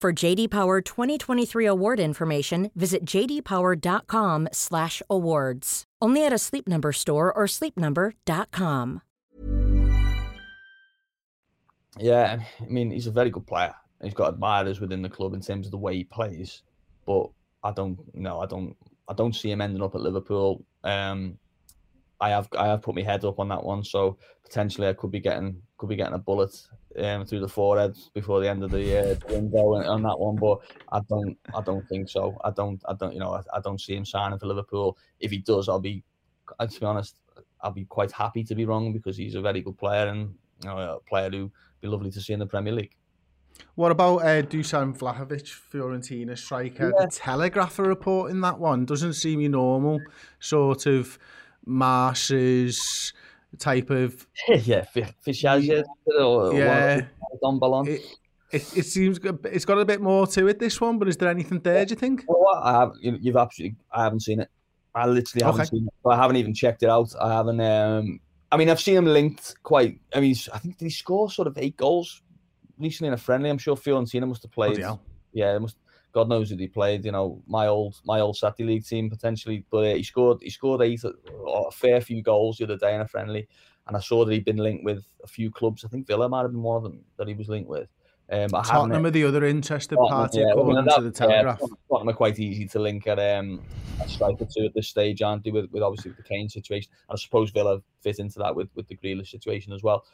For 0.00 0.12
JD 0.12 0.50
Power 0.50 0.80
2023 0.80 1.66
award 1.66 1.98
information, 1.98 2.70
visit 2.76 3.04
jdpower.com/awards. 3.04 5.84
Only 6.00 6.24
at 6.24 6.32
a 6.32 6.38
Sleep 6.38 6.68
Number 6.68 6.92
store 6.92 7.36
or 7.36 7.46
sleepnumber.com. 7.46 9.02
Yeah, 11.98 12.38
I 12.60 12.64
mean, 12.68 12.92
he's 12.92 13.08
a 13.08 13.10
very 13.10 13.30
good 13.30 13.48
player. 13.48 13.74
He's 14.00 14.14
got 14.14 14.34
admirers 14.34 14.80
within 14.80 15.02
the 15.02 15.08
club 15.08 15.34
in 15.34 15.40
terms 15.40 15.66
of 15.66 15.72
the 15.72 15.78
way 15.78 15.96
he 15.96 16.04
plays, 16.04 16.62
but 17.04 17.28
I 17.64 17.72
don't, 17.72 17.98
know, 18.14 18.38
I 18.38 18.46
don't, 18.46 18.76
I 19.08 19.14
don't 19.14 19.34
see 19.34 19.50
him 19.50 19.60
ending 19.60 19.82
up 19.82 19.96
at 19.96 20.00
Liverpool. 20.00 20.64
Um, 20.84 21.36
I 22.20 22.28
have, 22.28 22.48
I 22.56 22.68
have 22.68 22.82
put 22.82 22.94
my 22.94 23.02
head 23.02 23.24
up 23.24 23.40
on 23.40 23.48
that 23.48 23.64
one, 23.64 23.82
so 23.82 24.16
potentially 24.44 24.86
I 24.86 24.92
could 24.92 25.10
be 25.10 25.18
getting, 25.18 25.60
could 25.78 25.88
be 25.88 25.96
getting 25.96 26.14
a 26.14 26.18
bullet 26.18 26.54
um, 26.98 27.24
through 27.24 27.40
the 27.40 27.48
forehead 27.48 27.96
before 28.12 28.40
the 28.40 28.50
end 28.50 28.62
of 28.62 28.70
the 28.70 29.12
uh, 29.12 29.14
window 29.30 29.74
on 29.74 30.02
that 30.02 30.18
one. 30.18 30.36
But 30.36 30.58
I 30.92 31.00
don't, 31.08 31.36
I 31.56 31.62
don't 31.62 31.88
think 31.88 32.08
so. 32.08 32.36
I 32.44 32.50
don't, 32.50 32.82
I 32.88 32.94
don't, 32.94 33.14
you 33.14 33.20
know, 33.20 33.32
I, 33.32 33.42
I 33.56 33.60
don't 33.60 33.80
see 33.80 33.94
him 33.94 34.04
signing 34.04 34.38
for 34.38 34.46
Liverpool. 34.46 34.98
If 35.20 35.30
he 35.30 35.38
does, 35.38 35.68
I'll 35.68 35.80
be, 35.80 36.04
to 36.60 36.80
be 36.80 36.86
honest, 36.86 37.16
I'll 37.60 37.72
be 37.72 37.84
quite 37.84 38.12
happy 38.12 38.44
to 38.44 38.54
be 38.54 38.64
wrong 38.64 38.92
because 38.92 39.16
he's 39.16 39.34
a 39.34 39.40
very 39.40 39.62
good 39.62 39.78
player 39.78 40.08
and 40.08 40.34
you 40.62 40.68
know, 40.68 40.78
a 40.78 41.00
player 41.08 41.30
who 41.30 41.50
be 41.80 41.88
lovely 41.88 42.10
to 42.10 42.20
see 42.20 42.32
in 42.32 42.38
the 42.38 42.46
Premier 42.46 42.72
League. 42.72 42.96
What 43.74 43.90
about 43.90 44.18
uh, 44.18 44.42
Dusan 44.42 44.96
Vlahovic, 44.96 45.52
Fiorentina 45.72 46.36
striker? 46.36 46.92
Yeah. 46.96 47.06
The 47.06 47.10
Telegraph 47.10 47.78
are 47.78 47.84
reporting 47.88 48.40
that 48.42 48.58
one. 48.58 48.84
Doesn't 48.84 49.14
seem 49.14 49.40
your 49.40 49.50
normal 49.50 50.00
sort 50.38 50.86
of 50.86 51.18
Marse's 51.64 53.12
type 53.58 53.90
of 53.90 54.26
yeah, 54.48 54.84
Fichajes 55.26 55.84
yeah. 56.52 57.02
Don 57.42 57.60
Balón. 57.60 57.88
It, 57.88 58.02
it, 58.50 58.78
it 58.78 58.86
seems 58.86 59.18
it's 59.44 59.64
got 59.64 59.78
a 59.78 59.84
bit 59.84 60.00
more 60.00 60.26
to 60.26 60.46
it. 60.48 60.58
This 60.58 60.80
one, 60.80 60.98
but 60.98 61.08
is 61.08 61.16
there 61.16 61.28
anything 61.28 61.60
there? 61.60 61.84
Do 61.84 61.92
you 61.92 61.96
think? 61.96 62.24
Well, 62.26 62.60
I 62.62 62.72
have. 62.72 62.92
You've 63.00 63.36
absolutely. 63.36 63.76
I 63.92 64.04
haven't 64.04 64.20
seen 64.20 64.40
it. 64.40 64.48
I 64.94 65.06
literally 65.06 65.44
haven't 65.44 65.60
okay. 65.60 65.70
seen 65.70 65.86
it. 65.86 66.08
I 66.08 66.16
haven't 66.16 66.36
even 66.36 66.54
checked 66.54 66.82
it 66.82 66.88
out. 66.88 67.12
I 67.20 67.32
haven't. 67.32 67.60
Um, 67.60 68.20
I 68.50 68.56
mean, 68.56 68.70
I've 68.70 68.80
seen 68.80 68.96
him 68.96 69.06
linked 69.06 69.54
quite. 69.62 70.00
I 70.14 70.20
mean, 70.20 70.34
I 70.52 70.58
think 70.58 70.78
did 70.78 70.86
he 70.86 70.90
score 70.90 71.30
sort 71.30 71.46
of 71.46 71.58
eight 71.58 71.76
goals 71.76 72.22
recently 72.78 73.08
in 73.08 73.14
a 73.14 73.18
friendly? 73.18 73.50
I'm 73.50 73.58
sure 73.58 73.76
Fiorentina 73.76 74.26
must 74.26 74.42
have 74.42 74.52
played. 74.52 74.80
Oh, 74.82 74.98
yeah, 75.32 75.58
must 75.58 75.76
God 76.12 76.28
knows 76.28 76.50
who 76.50 76.56
they 76.56 76.66
played. 76.66 77.04
You 77.04 77.12
know, 77.12 77.42
my 77.46 77.66
old 77.66 77.96
my 78.04 78.20
old 78.20 78.36
Saturday 78.36 78.64
League 78.64 78.86
team 78.86 79.10
potentially, 79.10 79.64
but 79.70 79.84
uh, 79.84 79.94
he 79.94 80.02
scored 80.02 80.38
he 80.42 80.50
scored 80.50 80.82
eight 80.82 81.02
a 81.04 81.70
fair 81.70 82.00
few 82.00 82.22
goals 82.22 82.58
the 82.58 82.64
other 82.64 82.76
day 82.76 82.94
in 82.94 83.00
a 83.00 83.08
friendly, 83.08 83.46
and 83.86 83.96
I 83.96 84.00
saw 84.00 84.24
that 84.24 84.32
he'd 84.32 84.44
been 84.44 84.56
linked 84.56 84.84
with 84.84 85.04
a 85.22 85.26
few 85.26 85.50
clubs. 85.50 85.84
I 85.84 85.88
think 85.88 86.06
Villa 86.06 86.28
might 86.28 86.42
have 86.42 86.52
been 86.52 86.62
one 86.62 86.76
of 86.76 86.82
them 86.82 87.00
that 87.16 87.28
he 87.28 87.34
was 87.34 87.48
linked 87.48 87.68
with. 87.68 87.88
Um, 88.30 88.50
Tottenham 88.50 89.06
are 89.06 89.10
the 89.10 89.24
other 89.24 89.46
interested 89.46 89.96
party, 89.96 90.40
yeah, 90.40 90.50
according 90.50 90.84
that, 90.84 90.96
to 90.96 91.02
the 91.02 91.10
Telegraph. 91.10 91.60
Yeah, 91.62 91.68
Tottenham 91.88 92.10
are 92.10 92.16
quite 92.16 92.38
easy 92.38 92.66
to 92.68 92.78
link 92.78 93.06
at 93.06 93.18
um, 93.18 93.62
a 94.02 94.08
striker 94.08 94.44
to 94.44 94.66
at 94.66 94.74
this 94.74 94.88
stage, 94.88 95.22
aren't 95.22 95.44
they? 95.44 95.50
With, 95.50 95.70
with 95.70 95.82
obviously 95.82 96.10
the 96.10 96.22
Kane 96.22 96.48
situation, 96.48 96.90
and 97.08 97.16
I 97.16 97.18
suppose 97.18 97.50
Villa 97.50 97.80
fit 98.02 98.18
into 98.18 98.38
that 98.40 98.54
with, 98.54 98.68
with 98.74 98.86
the 98.86 98.96
Grealish 98.96 99.28
situation 99.28 99.72
as 99.72 99.82
well. 99.82 100.04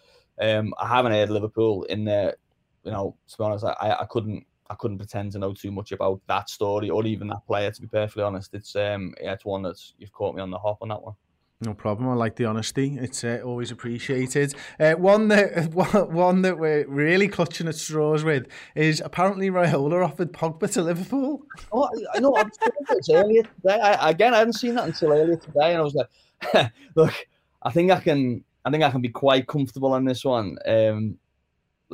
Um, 0.41 0.75
I 0.79 0.87
haven't 0.87 1.11
heard 1.11 1.31
Liverpool 1.31 1.83
in 1.85 2.05
there. 2.05 2.37
You 2.85 2.93
know, 2.93 3.17
to 3.29 3.39
be 3.39 3.45
honest, 3.45 3.65
I, 3.65 3.97
I 4.01 4.05
couldn't 4.09 4.47
I 4.71 4.75
couldn't 4.75 4.99
pretend 4.99 5.33
to 5.33 5.39
know 5.39 5.53
too 5.53 5.71
much 5.71 5.93
about 5.93 6.21
that 6.27 6.49
story 6.49 6.91
or 6.91 7.05
even 7.05 7.29
that 7.29 7.47
player. 7.47 7.71
To 7.71 7.81
be 7.81 7.87
perfectly 7.87 8.23
honest, 8.23 8.55
it's 8.55 8.75
um 8.77 9.15
yeah, 9.21 9.33
it's 9.33 9.45
one 9.45 9.63
that's 9.63 9.95
you've 9.99 10.13
caught 10.13 10.35
me 10.35 10.43
on 10.43 10.51
the 10.51 10.59
hop 10.59 10.79
on 10.81 10.89
that 10.89 11.03
one. 11.03 11.15
No 11.61 11.73
problem. 11.73 12.09
I 12.09 12.15
like 12.15 12.37
the 12.37 12.45
honesty. 12.45 12.99
It's 13.01 13.23
uh, 13.23 13.41
always 13.45 13.71
appreciated. 13.71 14.55
Uh, 14.79 14.95
one 14.95 15.29
that 15.29 15.73
one 16.11 16.43
that 16.43 16.59
we're 16.59 16.87
really 16.89 17.29
clutching 17.29 17.69
at 17.69 17.77
straws 17.77 18.25
with 18.25 18.49
is 18.75 19.01
apparently 19.01 19.51
Raiola 19.51 20.05
offered 20.05 20.33
Pogba 20.33 20.71
to 20.73 20.83
Liverpool. 20.83 21.43
Oh, 21.73 21.89
I 22.13 22.21
know. 22.21 22.35
I 22.35 22.43
was 22.43 23.09
earlier 23.11 23.43
today. 23.43 23.81
I, 23.81 24.11
again, 24.11 24.35
I 24.35 24.39
hadn't 24.39 24.55
seen 24.55 24.75
that 24.75 24.87
until 24.87 25.13
earlier 25.13 25.37
today, 25.37 25.71
and 25.71 25.79
I 25.79 25.83
was 25.83 25.95
like, 25.95 26.73
"Look, 26.97 27.15
I 27.63 27.71
think 27.71 27.91
I 27.91 28.01
can. 28.01 28.45
I 28.65 28.71
think 28.71 28.83
I 28.83 28.91
can 28.91 29.03
be 29.03 29.11
quite 29.11 29.47
comfortable 29.47 29.93
on 29.93 30.05
this 30.05 30.25
one. 30.25 30.57
Um, 30.67 31.19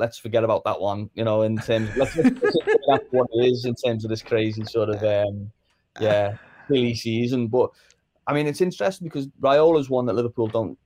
let's 0.01 0.17
forget 0.17 0.43
about 0.43 0.65
that 0.65 0.81
one. 0.81 1.09
You 1.13 1.23
know, 1.23 1.43
in 1.43 1.57
terms, 1.57 1.89
of, 1.91 1.97
let's, 1.97 3.05
what 3.11 3.29
it 3.33 3.45
is 3.45 3.65
in 3.65 3.75
terms 3.75 4.03
of 4.03 4.09
this 4.09 4.21
crazy 4.21 4.65
sort 4.65 4.89
of 4.89 5.01
um, 5.03 5.51
yeah, 5.99 6.35
silly 6.67 6.95
season, 6.95 7.47
but." 7.47 7.69
I 8.27 8.33
mean, 8.33 8.45
it's 8.45 8.61
interesting 8.61 9.07
because 9.07 9.27
Raiola's 9.41 9.89
one 9.89 10.05
that 10.05 10.13
Liverpool 10.13 10.47
don't 10.47 10.77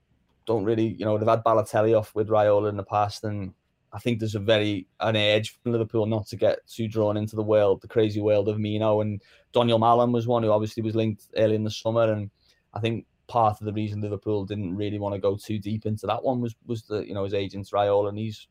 don't 0.45 0.63
really, 0.63 0.95
you 0.97 1.05
know, 1.05 1.17
they've 1.17 1.27
had 1.27 1.43
Balotelli 1.43 1.97
off 1.97 2.15
with 2.15 2.29
Raiola 2.29 2.69
in 2.69 2.77
the 2.77 2.83
past, 2.83 3.23
and 3.23 3.53
I 3.91 3.99
think 3.99 4.19
there's 4.19 4.35
a 4.35 4.39
very 4.39 4.87
an 4.99 5.15
edge 5.15 5.57
from 5.61 5.71
Liverpool 5.71 6.05
not 6.05 6.27
to 6.27 6.35
get 6.35 6.67
too 6.67 6.87
drawn 6.87 7.17
into 7.17 7.35
the 7.35 7.43
world, 7.43 7.81
the 7.81 7.87
crazy 7.87 8.21
world 8.21 8.47
of 8.49 8.59
Mino. 8.59 9.01
And 9.01 9.21
Donyell 9.53 9.79
Malen 9.79 10.11
was 10.11 10.27
one 10.27 10.43
who 10.43 10.51
obviously 10.51 10.83
was 10.83 10.95
linked 10.95 11.27
early 11.37 11.55
in 11.55 11.63
the 11.63 11.71
summer, 11.71 12.11
and 12.11 12.29
I 12.73 12.79
think 12.79 13.05
part 13.27 13.59
of 13.59 13.65
the 13.65 13.73
reason 13.73 14.01
Liverpool 14.01 14.45
didn't 14.45 14.75
really 14.75 14.99
want 14.99 15.15
to 15.15 15.19
go 15.19 15.35
too 15.35 15.57
deep 15.57 15.85
into 15.85 16.05
that 16.07 16.23
one 16.23 16.41
was 16.41 16.55
was 16.67 16.83
the 16.83 16.99
you 17.07 17.13
know 17.13 17.23
his 17.23 17.33
agent's 17.33 17.71
Raiola, 17.71 18.09
and 18.09 18.17
he's 18.17 18.47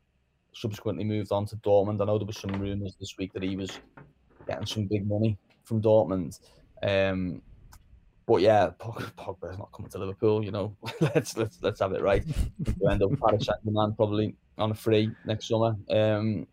subsequently 0.55 1.03
moved 1.03 1.31
on 1.31 1.45
to 1.47 1.55
Dortmund. 1.57 2.01
I 2.01 2.05
know 2.05 2.17
there 2.17 2.25
was 2.25 2.39
some 2.39 2.51
rumours 2.51 2.95
this 2.99 3.15
week 3.17 3.33
that 3.33 3.43
he 3.43 3.55
was 3.55 3.79
getting 4.47 4.65
some 4.65 4.85
big 4.85 5.07
money 5.07 5.37
from 5.63 5.81
Dortmund. 5.81 6.39
Um, 6.81 7.41
but 8.25 8.41
yeah, 8.41 8.71
Pogba's 8.79 9.57
not 9.57 9.71
coming 9.71 9.91
to 9.91 9.99
Liverpool. 9.99 10.43
You 10.43 10.51
know, 10.51 10.75
let's 11.01 11.37
let's 11.37 11.59
let's 11.61 11.79
have 11.79 11.93
it 11.93 12.01
right. 12.01 12.23
we 12.79 12.91
end 12.91 13.03
up 13.03 13.11
Paris 13.19 13.45
Saint 13.45 13.63
Germain 13.63 13.93
probably 13.95 14.35
on 14.57 14.71
a 14.71 14.75
free 14.75 15.11
next 15.25 15.47
summer. 15.47 15.75
Um, 15.89 16.47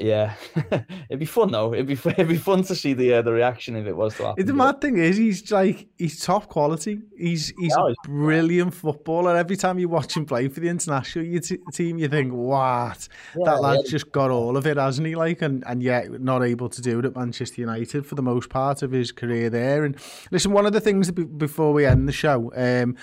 yeah, 0.00 0.34
it'd 0.56 1.18
be 1.18 1.26
fun 1.26 1.52
though. 1.52 1.74
It'd 1.74 1.86
be 1.86 1.92
it'd 2.10 2.28
be 2.28 2.38
fun 2.38 2.62
to 2.64 2.74
see 2.74 2.94
the 2.94 3.14
uh, 3.14 3.22
the 3.22 3.32
reaction 3.32 3.76
if 3.76 3.86
it 3.86 3.96
was 3.96 4.16
to 4.16 4.28
happen. 4.28 4.46
The 4.46 4.54
mad 4.54 4.80
thing 4.80 4.96
is, 4.96 5.16
he's 5.16 5.50
like 5.50 5.88
he's 5.98 6.20
top 6.20 6.48
quality. 6.48 7.00
He's 7.16 7.52
he's 7.58 7.74
yeah, 7.76 7.92
a 7.92 8.08
brilliant 8.08 8.72
footballer. 8.72 9.36
Every 9.36 9.56
time 9.56 9.78
you 9.78 9.88
watch 9.88 10.16
him 10.16 10.24
play 10.24 10.48
for 10.48 10.60
the 10.60 10.68
international 10.68 11.40
t- 11.40 11.58
team, 11.72 11.98
you 11.98 12.08
think, 12.08 12.32
"What? 12.32 13.08
Yeah, 13.36 13.44
that 13.44 13.60
lad's 13.60 13.82
yeah. 13.84 13.90
just 13.90 14.10
got 14.10 14.30
all 14.30 14.56
of 14.56 14.66
it, 14.66 14.78
hasn't 14.78 15.06
he?" 15.06 15.14
Like, 15.14 15.42
and 15.42 15.62
and 15.66 15.82
yet 15.82 16.20
not 16.20 16.42
able 16.42 16.70
to 16.70 16.80
do 16.80 16.98
it 17.00 17.04
at 17.04 17.14
Manchester 17.14 17.60
United 17.60 18.06
for 18.06 18.14
the 18.14 18.22
most 18.22 18.48
part 18.48 18.82
of 18.82 18.92
his 18.92 19.12
career 19.12 19.50
there. 19.50 19.84
And 19.84 19.96
listen, 20.30 20.52
one 20.52 20.64
of 20.64 20.72
the 20.72 20.80
things 20.80 21.08
that 21.12 21.38
before 21.38 21.74
we 21.74 21.84
end 21.84 22.08
the 22.08 22.12
show, 22.12 22.50
um, 22.56 22.96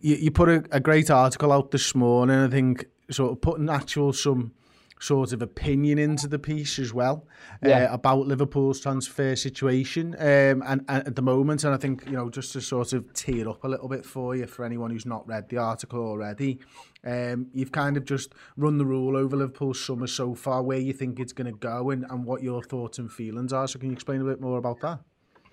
you, 0.00 0.16
you 0.16 0.30
put 0.30 0.50
a, 0.50 0.62
a 0.70 0.80
great 0.80 1.10
article 1.10 1.52
out 1.52 1.70
this 1.70 1.94
morning. 1.94 2.38
I 2.38 2.48
think 2.48 2.84
sort 3.10 3.32
of 3.32 3.40
putting 3.40 3.70
actual 3.70 4.12
some 4.12 4.52
sort 5.00 5.32
of 5.32 5.42
opinion 5.42 5.98
into 5.98 6.26
the 6.26 6.38
piece 6.38 6.78
as 6.78 6.94
well 6.94 7.26
uh, 7.64 7.68
yeah. 7.68 7.84
uh, 7.84 7.94
about 7.94 8.26
Liverpool's 8.26 8.80
transfer 8.80 9.36
situation 9.36 10.14
um, 10.18 10.62
and, 10.66 10.84
and 10.88 11.06
at 11.06 11.16
the 11.16 11.22
moment. 11.22 11.64
And 11.64 11.74
I 11.74 11.76
think, 11.76 12.04
you 12.06 12.12
know, 12.12 12.30
just 12.30 12.52
to 12.54 12.60
sort 12.60 12.92
of 12.92 13.12
tear 13.12 13.48
up 13.48 13.64
a 13.64 13.68
little 13.68 13.88
bit 13.88 14.04
for 14.06 14.34
you, 14.34 14.46
for 14.46 14.64
anyone 14.64 14.90
who's 14.90 15.06
not 15.06 15.26
read 15.28 15.48
the 15.48 15.58
article 15.58 16.00
already, 16.00 16.60
um, 17.04 17.48
you've 17.52 17.72
kind 17.72 17.96
of 17.96 18.04
just 18.04 18.34
run 18.56 18.78
the 18.78 18.86
rule 18.86 19.16
over 19.16 19.36
Liverpool's 19.36 19.84
summer 19.84 20.06
so 20.06 20.34
far, 20.34 20.62
where 20.62 20.78
you 20.78 20.92
think 20.92 21.20
it's 21.20 21.32
going 21.32 21.52
to 21.52 21.58
go 21.58 21.90
and, 21.90 22.06
and 22.08 22.24
what 22.24 22.42
your 22.42 22.62
thoughts 22.62 22.98
and 22.98 23.12
feelings 23.12 23.52
are. 23.52 23.68
So 23.68 23.78
can 23.78 23.90
you 23.90 23.94
explain 23.94 24.22
a 24.22 24.24
bit 24.24 24.40
more 24.40 24.58
about 24.58 24.80
that? 24.80 25.00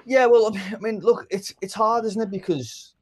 Yeah, 0.06 0.26
well, 0.28 0.56
I 0.56 0.78
mean, 0.80 1.00
look, 1.00 1.28
it's 1.30 1.54
it's 1.62 1.74
hard, 1.74 2.06
isn't 2.06 2.22
it? 2.22 2.32
Because 2.32 2.96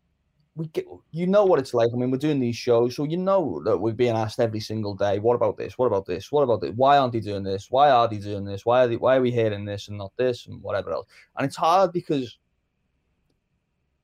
we 0.60 0.68
get, 0.68 0.86
you 1.12 1.26
know 1.26 1.46
what 1.46 1.60
it's 1.60 1.74
like. 1.74 1.90
I 1.94 1.98
mean, 1.98 2.12
we're 2.12 2.18
doing 2.18 2.40
these 2.40 2.58
shows, 2.58 2.96
so 2.96 3.06
you 3.06 3.18
know 3.18 3.62
that 3.64 3.78
we're 3.78 3.94
being 3.94 4.16
asked 4.16 4.40
every 4.40 4.60
single 4.60 4.94
day, 4.94 5.18
what 5.18 5.36
about 5.36 5.58
this? 5.58 5.78
What 5.78 5.88
about 5.88 6.06
this? 6.06 6.32
What 6.32 6.44
about 6.44 6.62
this? 6.62 6.74
Why 6.76 6.98
aren't 6.98 7.14
they 7.14 7.22
doing 7.22 7.44
this? 7.44 7.68
Why 7.72 7.90
are 7.90 8.08
they 8.08 8.18
doing 8.18 8.44
this? 8.44 8.66
Why 8.66 8.84
are 8.84 8.88
they, 8.88 8.98
why 8.98 9.16
are 9.16 9.22
we 9.22 9.32
hearing 9.32 9.66
this 9.66 9.88
and 9.88 9.98
not 9.98 10.12
this 10.18 10.48
and 10.48 10.62
whatever 10.62 10.92
else? 10.92 11.08
And 11.38 11.48
it's 11.48 11.56
hard 11.56 11.94
because 11.94 12.38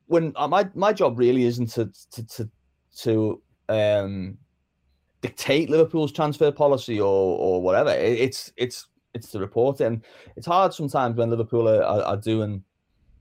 when 0.08 0.34
uh, 0.36 0.48
my 0.48 0.70
my 0.76 0.94
job 0.94 1.20
really 1.20 1.44
isn't 1.44 1.72
to 1.72 1.92
to 2.12 2.26
to, 2.28 2.50
to 2.98 3.42
um, 3.70 4.38
dictate 5.22 5.70
Liverpool's 5.70 6.12
transfer 6.12 6.52
policy 6.52 7.00
or 7.00 7.38
or 7.38 7.62
whatever. 7.62 7.92
It, 7.92 8.20
it's 8.20 8.54
it's 8.58 8.88
it's 9.14 9.32
to 9.32 9.40
report 9.40 9.82
it, 9.82 9.86
and 9.86 10.06
it's 10.36 10.48
hard 10.48 10.74
sometimes 10.74 11.18
when 11.18 11.30
Liverpool 11.30 11.68
are, 11.68 11.84
are, 11.84 12.02
are 12.02 12.18
doing 12.18 12.64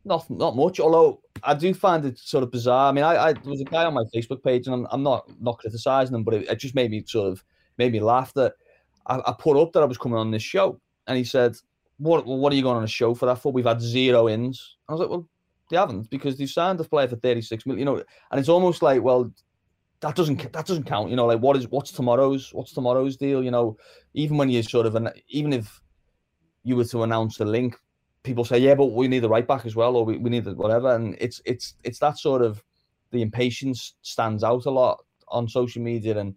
not 0.05 0.29
not 0.31 0.57
much. 0.57 0.81
Although 0.81 1.21
I 1.43 1.55
do 1.55 1.73
find 1.75 2.05
it 2.05 2.19
sort 2.19 2.45
of 2.45 2.51
bizarre. 2.51 2.89
I 2.89 2.93
mean, 2.93 3.05
I, 3.05 3.17
I 3.17 3.33
there 3.33 3.51
was 3.51 3.61
a 3.61 3.65
guy 3.65 3.85
on 3.85 3.95
my 3.95 4.05
Facebook 4.15 4.43
page, 4.43 4.67
and 4.67 4.75
I'm, 4.75 4.87
I'm 4.91 5.03
not 5.03 5.29
not 5.41 5.59
criticizing 5.59 6.15
him, 6.15 6.25
but 6.25 6.35
it, 6.35 6.49
it, 6.49 6.59
just 6.59 6.75
made 6.75 6.91
me 6.91 7.05
sort 7.07 7.33
of 7.33 7.45
made 7.79 7.93
me 7.93 8.01
laugh 8.01 8.33
that 8.35 8.55
I, 9.07 9.21
I, 9.27 9.35
put 9.39 9.61
up 9.61 9.73
that 9.73 9.83
I 9.83 9.87
was 9.87 9.99
coming 9.99 10.19
on 10.19 10.31
this 10.31 10.43
show, 10.43 10.81
and 11.07 11.17
he 11.17 11.25
said, 11.25 11.57
"What 11.99 12.27
what 12.27 12.53
are 12.53 12.57
you 12.57 12.63
going 12.63 12.77
on 12.77 12.85
a 12.85 12.89
show 12.89 13.15
for 13.15 13.27
that 13.27 13.37
for? 13.37 13.53
We've 13.53 13.65
had 13.65 13.81
zero 13.81 14.29
ins." 14.29 14.77
I 14.89 14.93
was 14.93 15.01
like, 15.01 15.11
"Well, 15.11 15.29
they 15.71 15.77
haven't 15.77 16.11
because 16.11 16.37
they've 16.37 16.51
signed 16.51 16.81
a 16.81 16.85
player 16.85 17.09
for 17.09 17.17
36 17.17 17.67
million, 17.67 17.81
you 17.81 17.85
know." 17.85 18.03
And 18.31 18.41
it's 18.41 18.49
almost 18.49 18.83
like, 18.83 19.03
well, 19.03 19.31
that 20.01 20.15
doesn't 20.15 20.53
that 20.53 20.67
doesn't 20.67 20.85
count, 20.85 21.11
you 21.11 21.17
know. 21.17 21.27
Like, 21.27 21.41
what 21.41 21.57
is 21.57 21.69
what's 21.69 21.93
tomorrow's 21.93 22.53
what's 22.53 22.73
tomorrow's 22.73 23.17
deal? 23.17 23.43
You 23.43 23.51
know, 23.51 23.77
even 24.13 24.37
when 24.37 24.51
you 24.51 24.63
sort 24.63 24.87
of 24.87 24.97
even 25.29 25.53
if 25.53 25.81
you 26.63 26.77
were 26.77 26.85
to 26.85 27.03
announce 27.03 27.37
the 27.39 27.45
link 27.45 27.77
people 28.25 28.45
say, 28.45 28.59
yeah, 28.59 28.75
but 28.75 28.87
we 28.87 29.07
need 29.07 29.21
the 29.21 29.29
right 29.29 29.47
back 29.47 29.65
as 29.65 29.77
well, 29.77 29.95
or 29.95 30.05
we, 30.05 30.17
we 30.17 30.31
need 30.31 30.45
the 30.45 30.55
whatever. 30.55 30.97
And 30.97 31.17
it's 31.21 31.41
it's 31.45 31.75
it's 31.85 32.01
that 32.01 32.19
sort 32.19 32.43
of 32.43 32.63
the 33.13 33.23
impatience 33.23 33.95
stands 34.03 34.43
out 34.43 34.67
a 34.67 34.71
lot 34.71 35.05
on 35.29 35.49
social 35.49 35.83
media. 35.83 36.19
And 36.19 36.35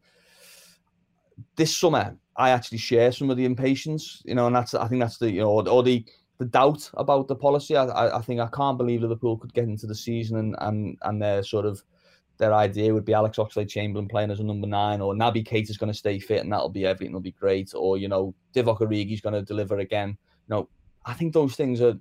this 1.55 1.75
summer, 1.75 2.15
I 2.35 2.51
actually 2.51 2.77
share 2.77 3.11
some 3.11 3.31
of 3.31 3.37
the 3.37 3.45
impatience, 3.45 4.21
you 4.25 4.35
know, 4.35 4.45
and 4.45 4.55
that's 4.55 4.75
I 4.75 4.87
think 4.87 5.01
that's 5.01 5.17
the 5.17 5.31
you 5.31 5.41
know 5.41 5.49
or, 5.49 5.67
or 5.67 5.81
the 5.81 6.05
the 6.37 6.45
doubt 6.45 6.91
about 6.95 7.27
the 7.27 7.35
policy. 7.35 7.75
I, 7.75 8.17
I 8.17 8.21
think 8.21 8.39
I 8.39 8.47
can't 8.47 8.77
believe 8.77 9.01
Liverpool 9.01 9.37
could 9.37 9.53
get 9.53 9.63
into 9.63 9.87
the 9.87 9.95
season 9.95 10.37
and 10.37 10.55
and 10.59 10.97
and 11.01 11.21
their 11.21 11.41
sort 11.41 11.65
of 11.65 11.81
their 12.37 12.53
idea 12.53 12.93
would 12.93 13.05
be 13.05 13.15
Alex 13.15 13.37
Oxlade 13.39 13.69
Chamberlain 13.69 14.07
playing 14.07 14.29
as 14.29 14.39
a 14.39 14.43
number 14.43 14.67
nine, 14.67 15.01
or 15.01 15.15
Naby 15.15 15.47
Keita 15.47 15.71
is 15.71 15.77
going 15.77 15.91
to 15.91 15.97
stay 15.97 16.19
fit 16.19 16.43
and 16.43 16.51
that'll 16.51 16.69
be 16.69 16.85
everything 16.85 17.13
will 17.13 17.21
be 17.21 17.31
great, 17.31 17.71
or 17.73 17.97
you 17.97 18.09
know 18.09 18.35
Divock 18.53 18.81
Origi's 18.81 19.21
going 19.21 19.33
to 19.33 19.41
deliver 19.41 19.79
again. 19.79 20.09
You 20.49 20.55
know, 20.55 20.69
I 21.07 21.13
think 21.13 21.33
those 21.33 21.55
things 21.55 21.81
are. 21.81 21.95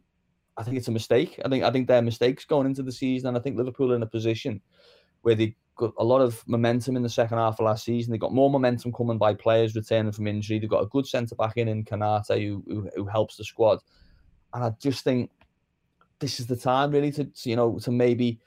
I 0.58 0.62
think 0.62 0.76
it's 0.76 0.88
a 0.88 0.92
mistake. 0.92 1.40
I 1.44 1.48
think 1.48 1.64
I 1.64 1.70
think 1.70 1.86
they're 1.86 2.02
mistakes 2.02 2.44
going 2.44 2.66
into 2.66 2.82
the 2.82 2.92
season, 2.92 3.28
and 3.28 3.36
I 3.36 3.40
think 3.40 3.56
Liverpool 3.56 3.92
are 3.92 3.96
in 3.96 4.02
a 4.02 4.06
position 4.06 4.60
where 5.22 5.34
they 5.34 5.54
got 5.76 5.92
a 5.98 6.04
lot 6.04 6.20
of 6.20 6.42
momentum 6.46 6.96
in 6.96 7.02
the 7.02 7.08
second 7.08 7.38
half 7.38 7.60
of 7.60 7.66
last 7.66 7.84
season. 7.84 8.10
They 8.10 8.18
got 8.18 8.32
more 8.32 8.50
momentum 8.50 8.92
coming 8.92 9.18
by 9.18 9.34
players 9.34 9.76
returning 9.76 10.12
from 10.12 10.26
injury. 10.26 10.58
They've 10.58 10.68
got 10.68 10.82
a 10.82 10.88
good 10.88 11.06
centre 11.06 11.34
back 11.34 11.56
in 11.56 11.68
in 11.68 11.84
Konaté 11.84 12.42
who, 12.46 12.64
who, 12.66 12.90
who 12.96 13.06
helps 13.06 13.36
the 13.36 13.44
squad, 13.44 13.78
and 14.54 14.64
I 14.64 14.72
just 14.80 15.04
think 15.04 15.30
this 16.18 16.40
is 16.40 16.46
the 16.46 16.56
time 16.56 16.90
really 16.90 17.12
to, 17.12 17.24
to 17.24 17.50
you 17.50 17.56
know 17.56 17.78
to 17.78 17.90
maybe 17.90 18.40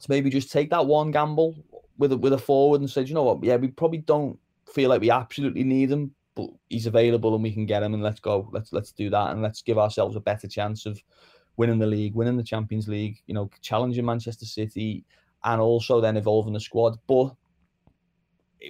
to 0.00 0.06
maybe 0.10 0.30
just 0.30 0.52
take 0.52 0.70
that 0.70 0.86
one 0.86 1.10
gamble 1.10 1.56
with 1.98 2.12
a, 2.12 2.16
with 2.16 2.32
a 2.32 2.38
forward 2.38 2.80
and 2.80 2.88
say, 2.88 3.02
you 3.02 3.14
know 3.14 3.24
what, 3.24 3.42
yeah, 3.42 3.56
we 3.56 3.68
probably 3.68 3.98
don't 3.98 4.38
feel 4.72 4.88
like 4.88 5.00
we 5.00 5.10
absolutely 5.10 5.64
need 5.64 5.90
him, 5.90 6.14
he's 6.68 6.86
available 6.86 7.34
and 7.34 7.42
we 7.42 7.52
can 7.52 7.66
get 7.66 7.82
him 7.82 7.94
and 7.94 8.02
let's 8.02 8.20
go. 8.20 8.48
Let's 8.52 8.72
let's 8.72 8.92
do 8.92 9.10
that 9.10 9.32
and 9.32 9.42
let's 9.42 9.62
give 9.62 9.78
ourselves 9.78 10.16
a 10.16 10.20
better 10.20 10.48
chance 10.48 10.86
of 10.86 11.00
winning 11.56 11.78
the 11.78 11.86
league, 11.86 12.14
winning 12.14 12.36
the 12.36 12.42
Champions 12.42 12.88
League, 12.88 13.20
you 13.26 13.34
know, 13.34 13.50
challenging 13.60 14.04
Manchester 14.04 14.46
City 14.46 15.04
and 15.44 15.60
also 15.60 16.00
then 16.00 16.16
evolving 16.16 16.52
the 16.52 16.60
squad. 16.60 16.98
But 17.06 17.34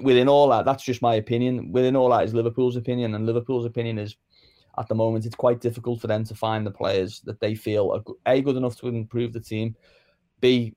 within 0.03 0.29
all 0.29 0.49
that, 0.51 0.65
that's 0.65 0.85
just 0.85 1.03
my 1.03 1.15
opinion. 1.15 1.73
Within 1.73 1.97
all 1.97 2.11
that 2.11 2.25
is 2.25 2.35
Liverpool's 2.35 2.77
opinion, 2.77 3.15
and 3.15 3.27
Liverpool's 3.27 3.67
opinion 3.67 3.99
is 3.99 4.17
at 4.79 4.89
the 4.89 4.95
moment 4.95 5.27
it's 5.27 5.35
quite 5.35 5.61
difficult 5.61 6.01
for 6.01 6.07
them 6.07 6.25
to 6.25 6.35
find 6.35 6.67
the 6.67 6.71
players 6.71 7.21
that 7.21 7.41
they 7.41 7.55
feel 7.55 7.91
are 7.93 8.33
a 8.33 8.41
good 8.41 8.57
enough 8.57 8.77
to 8.77 8.89
improve 8.89 9.33
the 9.33 9.41
team, 9.41 9.75
b 10.41 10.75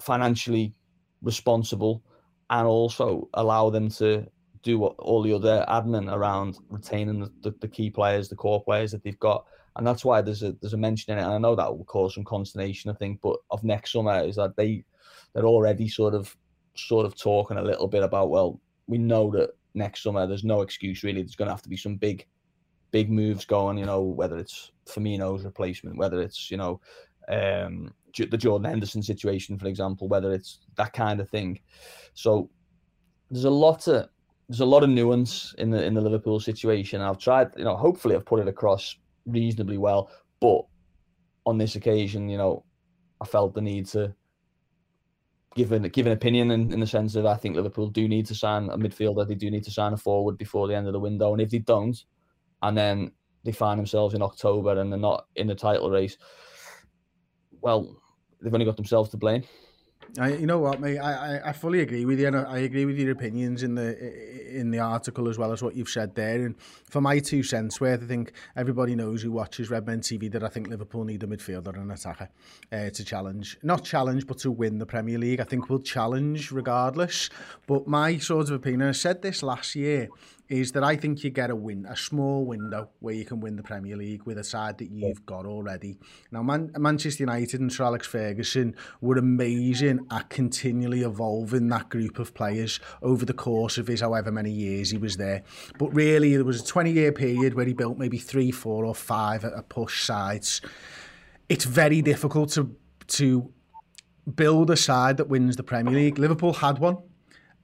financially 0.00 0.74
responsible, 1.22 2.02
and 2.50 2.66
also 2.66 3.28
allow 3.34 3.70
them 3.70 3.88
to 3.88 4.26
do 4.62 4.78
what 4.78 4.94
all 4.98 5.22
the 5.22 5.32
other 5.32 5.64
admin 5.68 6.12
around 6.12 6.58
retaining 6.68 7.20
the, 7.20 7.32
the, 7.42 7.54
the, 7.60 7.68
key 7.68 7.90
players, 7.90 8.28
the 8.28 8.36
core 8.36 8.62
players 8.62 8.92
that 8.92 9.02
they've 9.02 9.18
got. 9.18 9.44
and 9.76 9.86
that's 9.86 10.04
why 10.04 10.22
there's 10.22 10.42
a 10.42 10.52
there's 10.60 10.74
a 10.74 10.78
mention 10.78 11.12
in 11.12 11.18
it. 11.18 11.22
And 11.22 11.32
I 11.32 11.38
know 11.38 11.56
that 11.56 11.76
will 11.76 11.84
cause 11.84 12.14
some 12.14 12.24
consternation, 12.24 12.90
I 12.90 12.94
think, 12.94 13.20
but 13.20 13.36
of 13.50 13.64
next 13.64 13.92
summer 13.92 14.22
is 14.22 14.36
that 14.36 14.56
they 14.56 14.84
they're 15.32 15.46
already 15.46 15.88
sort 15.88 16.14
of 16.14 16.36
sort 16.74 17.06
of 17.06 17.16
talking 17.16 17.56
a 17.56 17.62
little 17.62 17.88
bit 17.88 18.02
about 18.02 18.30
well, 18.30 18.60
we 18.86 18.98
know 18.98 19.30
that 19.32 19.50
next 19.74 20.02
summer 20.02 20.26
there's 20.26 20.44
no 20.44 20.62
excuse 20.62 21.02
really. 21.02 21.22
There's 21.22 21.36
going 21.36 21.48
to 21.48 21.54
have 21.54 21.62
to 21.62 21.68
be 21.68 21.76
some 21.76 21.96
big 21.96 22.26
big 22.90 23.10
moves 23.10 23.44
going. 23.44 23.78
You 23.78 23.86
know, 23.86 24.02
whether 24.02 24.38
it's 24.38 24.70
Firmino's 24.86 25.44
replacement, 25.44 25.96
whether 25.96 26.20
it's 26.20 26.50
you 26.50 26.56
know 26.56 26.80
um, 27.28 27.92
the 28.16 28.38
Jordan 28.38 28.68
Henderson 28.70 29.02
situation, 29.02 29.58
for 29.58 29.66
example, 29.66 30.08
whether 30.08 30.32
it's 30.32 30.60
that 30.76 30.92
kind 30.92 31.20
of 31.20 31.28
thing. 31.28 31.60
So 32.14 32.50
there's 33.30 33.44
a 33.44 33.50
lot 33.50 33.88
of 33.88 34.08
there's 34.52 34.60
a 34.60 34.66
lot 34.66 34.82
of 34.82 34.90
nuance 34.90 35.54
in 35.56 35.70
the 35.70 35.82
in 35.82 35.94
the 35.94 36.00
Liverpool 36.02 36.38
situation. 36.38 37.00
I've 37.00 37.16
tried, 37.16 37.52
you 37.56 37.64
know, 37.64 37.74
hopefully 37.74 38.14
I've 38.14 38.26
put 38.26 38.38
it 38.38 38.48
across 38.48 38.94
reasonably 39.24 39.78
well, 39.78 40.10
but 40.40 40.66
on 41.46 41.56
this 41.56 41.74
occasion, 41.74 42.28
you 42.28 42.36
know, 42.36 42.62
I 43.22 43.24
felt 43.24 43.54
the 43.54 43.62
need 43.62 43.86
to 43.86 44.14
give 45.56 45.72
an 45.72 45.84
give 45.84 46.06
an 46.06 46.12
opinion 46.12 46.50
in, 46.50 46.70
in 46.70 46.80
the 46.80 46.86
sense 46.86 47.14
of 47.14 47.24
I 47.24 47.34
think 47.34 47.56
Liverpool 47.56 47.88
do 47.88 48.06
need 48.06 48.26
to 48.26 48.34
sign 48.34 48.68
a 48.68 48.76
midfielder, 48.76 49.26
they 49.26 49.36
do 49.36 49.50
need 49.50 49.64
to 49.64 49.70
sign 49.70 49.94
a 49.94 49.96
forward 49.96 50.36
before 50.36 50.68
the 50.68 50.76
end 50.76 50.86
of 50.86 50.92
the 50.92 51.00
window, 51.00 51.32
and 51.32 51.40
if 51.40 51.48
they 51.48 51.60
don't, 51.60 52.04
and 52.60 52.76
then 52.76 53.10
they 53.44 53.52
find 53.52 53.78
themselves 53.78 54.12
in 54.12 54.20
October 54.20 54.78
and 54.78 54.92
they're 54.92 54.98
not 55.00 55.28
in 55.36 55.46
the 55.46 55.54
title 55.54 55.90
race, 55.90 56.18
well, 57.62 57.96
they've 58.42 58.52
only 58.52 58.66
got 58.66 58.76
themselves 58.76 59.08
to 59.12 59.16
blame. 59.16 59.44
I, 60.18 60.34
you 60.34 60.46
know 60.46 60.58
what, 60.58 60.80
mate? 60.80 60.98
I, 60.98 61.12
I, 61.38 61.48
I 61.48 61.52
fully 61.52 61.80
agree 61.80 62.04
with 62.04 62.20
you, 62.20 62.26
and 62.26 62.36
I 62.36 62.58
agree 62.58 62.84
with 62.84 62.98
your 62.98 63.12
opinions 63.12 63.62
in 63.62 63.74
the 63.74 63.96
in 64.52 64.70
the 64.70 64.78
article 64.78 65.28
as 65.28 65.38
well 65.38 65.52
as 65.52 65.62
what 65.62 65.74
you've 65.74 65.88
said 65.88 66.14
there. 66.14 66.44
And 66.44 66.54
for 66.60 67.00
my 67.00 67.18
two 67.18 67.42
cents 67.42 67.80
worth, 67.80 68.02
I 68.02 68.06
think 68.06 68.32
everybody 68.54 68.94
knows 68.94 69.22
who 69.22 69.32
watches 69.32 69.70
Redmen 69.70 70.00
TV 70.00 70.30
that 70.32 70.44
I 70.44 70.48
think 70.48 70.68
Liverpool 70.68 71.04
need 71.04 71.22
a 71.22 71.26
midfielder 71.26 71.68
and 71.68 71.84
an 71.84 71.90
attacker 71.90 72.28
uh, 72.70 72.90
to 72.90 73.04
challenge, 73.04 73.58
not 73.62 73.84
challenge, 73.84 74.26
but 74.26 74.38
to 74.38 74.50
win 74.50 74.78
the 74.78 74.86
Premier 74.86 75.18
League. 75.18 75.40
I 75.40 75.44
think 75.44 75.70
we'll 75.70 75.78
challenge 75.78 76.52
regardless. 76.52 77.30
But 77.66 77.86
my 77.86 78.18
sort 78.18 78.48
of 78.48 78.56
opinion, 78.56 78.82
I 78.82 78.92
said 78.92 79.22
this 79.22 79.42
last 79.42 79.74
year, 79.74 80.08
is 80.48 80.72
that 80.72 80.84
I 80.84 80.96
think 80.96 81.24
you 81.24 81.30
get 81.30 81.50
a 81.50 81.56
win, 81.56 81.86
a 81.86 81.96
small 81.96 82.44
window 82.44 82.90
where 83.00 83.14
you 83.14 83.24
can 83.24 83.40
win 83.40 83.56
the 83.56 83.62
Premier 83.62 83.96
League 83.96 84.24
with 84.24 84.38
a 84.38 84.44
side 84.44 84.78
that 84.78 84.90
you've 84.90 85.24
got 85.24 85.46
already. 85.46 85.98
Now, 86.30 86.42
Man 86.42 86.70
Manchester 86.78 87.22
United 87.22 87.60
and 87.60 87.72
Sir 87.72 87.84
Alex 87.84 88.06
Ferguson 88.06 88.76
were 89.00 89.16
amazing 89.16 90.06
at 90.10 90.28
continually 90.28 91.02
evolving 91.02 91.68
that 91.68 91.88
group 91.88 92.18
of 92.18 92.34
players 92.34 92.80
over 93.02 93.24
the 93.24 93.32
course 93.32 93.78
of 93.78 93.86
his 93.86 94.00
however 94.00 94.30
many 94.30 94.50
years 94.50 94.90
he 94.90 94.98
was 94.98 95.16
there. 95.16 95.42
But 95.78 95.94
really, 95.94 96.34
there 96.34 96.44
was 96.44 96.60
a 96.60 96.64
20-year 96.64 97.12
period 97.12 97.54
where 97.54 97.66
he 97.66 97.72
built 97.72 97.98
maybe 97.98 98.18
three, 98.18 98.50
four 98.50 98.84
or 98.84 98.94
five 98.94 99.44
at 99.44 99.52
a 99.56 99.62
push 99.62 100.04
sides. 100.04 100.60
It's 101.48 101.64
very 101.64 102.02
difficult 102.02 102.50
to 102.50 102.76
to 103.08 103.52
build 104.36 104.70
a 104.70 104.76
side 104.76 105.16
that 105.16 105.28
wins 105.28 105.56
the 105.56 105.62
Premier 105.62 105.94
League. 105.94 106.18
Liverpool 106.18 106.52
had 106.52 106.78
one 106.78 106.98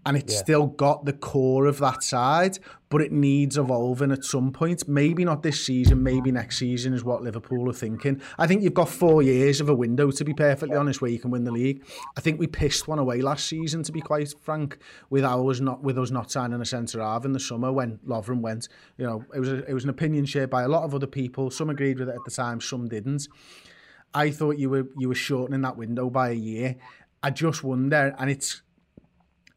and 0.06 0.16
it's 0.16 0.32
yeah. 0.34 0.40
still 0.40 0.66
got 0.66 1.04
the 1.04 1.12
core 1.12 1.66
of 1.66 1.78
that 1.78 2.02
side, 2.02 2.58
but 2.88 3.02
it 3.02 3.12
needs 3.12 3.58
evolving 3.58 4.10
at 4.10 4.24
some 4.24 4.52
point. 4.52 4.88
Maybe 4.88 5.24
not 5.24 5.42
this 5.42 5.64
season, 5.64 6.02
maybe 6.02 6.32
next 6.32 6.58
season 6.58 6.94
is 6.94 7.04
what 7.04 7.22
Liverpool 7.22 7.68
are 7.68 7.74
thinking. 7.74 8.22
I 8.38 8.46
think 8.46 8.62
you've 8.62 8.74
got 8.74 8.88
four 8.88 9.22
years 9.22 9.60
of 9.60 9.68
a 9.68 9.74
window, 9.74 10.10
to 10.10 10.24
be 10.24 10.32
perfectly 10.32 10.76
honest, 10.76 11.02
where 11.02 11.10
you 11.10 11.18
can 11.18 11.30
win 11.30 11.44
the 11.44 11.52
league. 11.52 11.84
I 12.16 12.20
think 12.20 12.38
we 12.38 12.46
pissed 12.46 12.88
one 12.88 12.98
away 12.98 13.20
last 13.20 13.46
season, 13.46 13.82
to 13.82 13.92
be 13.92 14.00
quite 14.00 14.32
frank, 14.40 14.78
with 15.10 15.24
ours 15.24 15.60
not 15.60 15.82
with 15.82 15.98
us 15.98 16.10
not 16.10 16.30
signing 16.30 16.60
a 16.60 16.64
centre 16.64 17.02
half 17.02 17.24
in 17.24 17.32
the 17.32 17.40
summer 17.40 17.72
when 17.72 17.98
Lovren 18.06 18.40
went. 18.40 18.68
You 18.96 19.06
know, 19.06 19.24
it 19.34 19.40
was 19.40 19.48
a, 19.48 19.64
it 19.68 19.74
was 19.74 19.84
an 19.84 19.90
opinion 19.90 20.24
shared 20.24 20.50
by 20.50 20.62
a 20.62 20.68
lot 20.68 20.84
of 20.84 20.94
other 20.94 21.06
people. 21.06 21.50
Some 21.50 21.70
agreed 21.70 21.98
with 21.98 22.08
it 22.08 22.14
at 22.14 22.24
the 22.24 22.30
time, 22.30 22.60
some 22.60 22.88
didn't. 22.88 23.28
I 24.14 24.30
thought 24.30 24.58
you 24.58 24.70
were 24.70 24.88
you 24.96 25.08
were 25.08 25.14
shortening 25.14 25.60
that 25.62 25.76
window 25.76 26.08
by 26.08 26.30
a 26.30 26.34
year. 26.34 26.76
I 27.22 27.30
just 27.30 27.64
wonder, 27.64 28.14
and 28.18 28.30
it's 28.30 28.62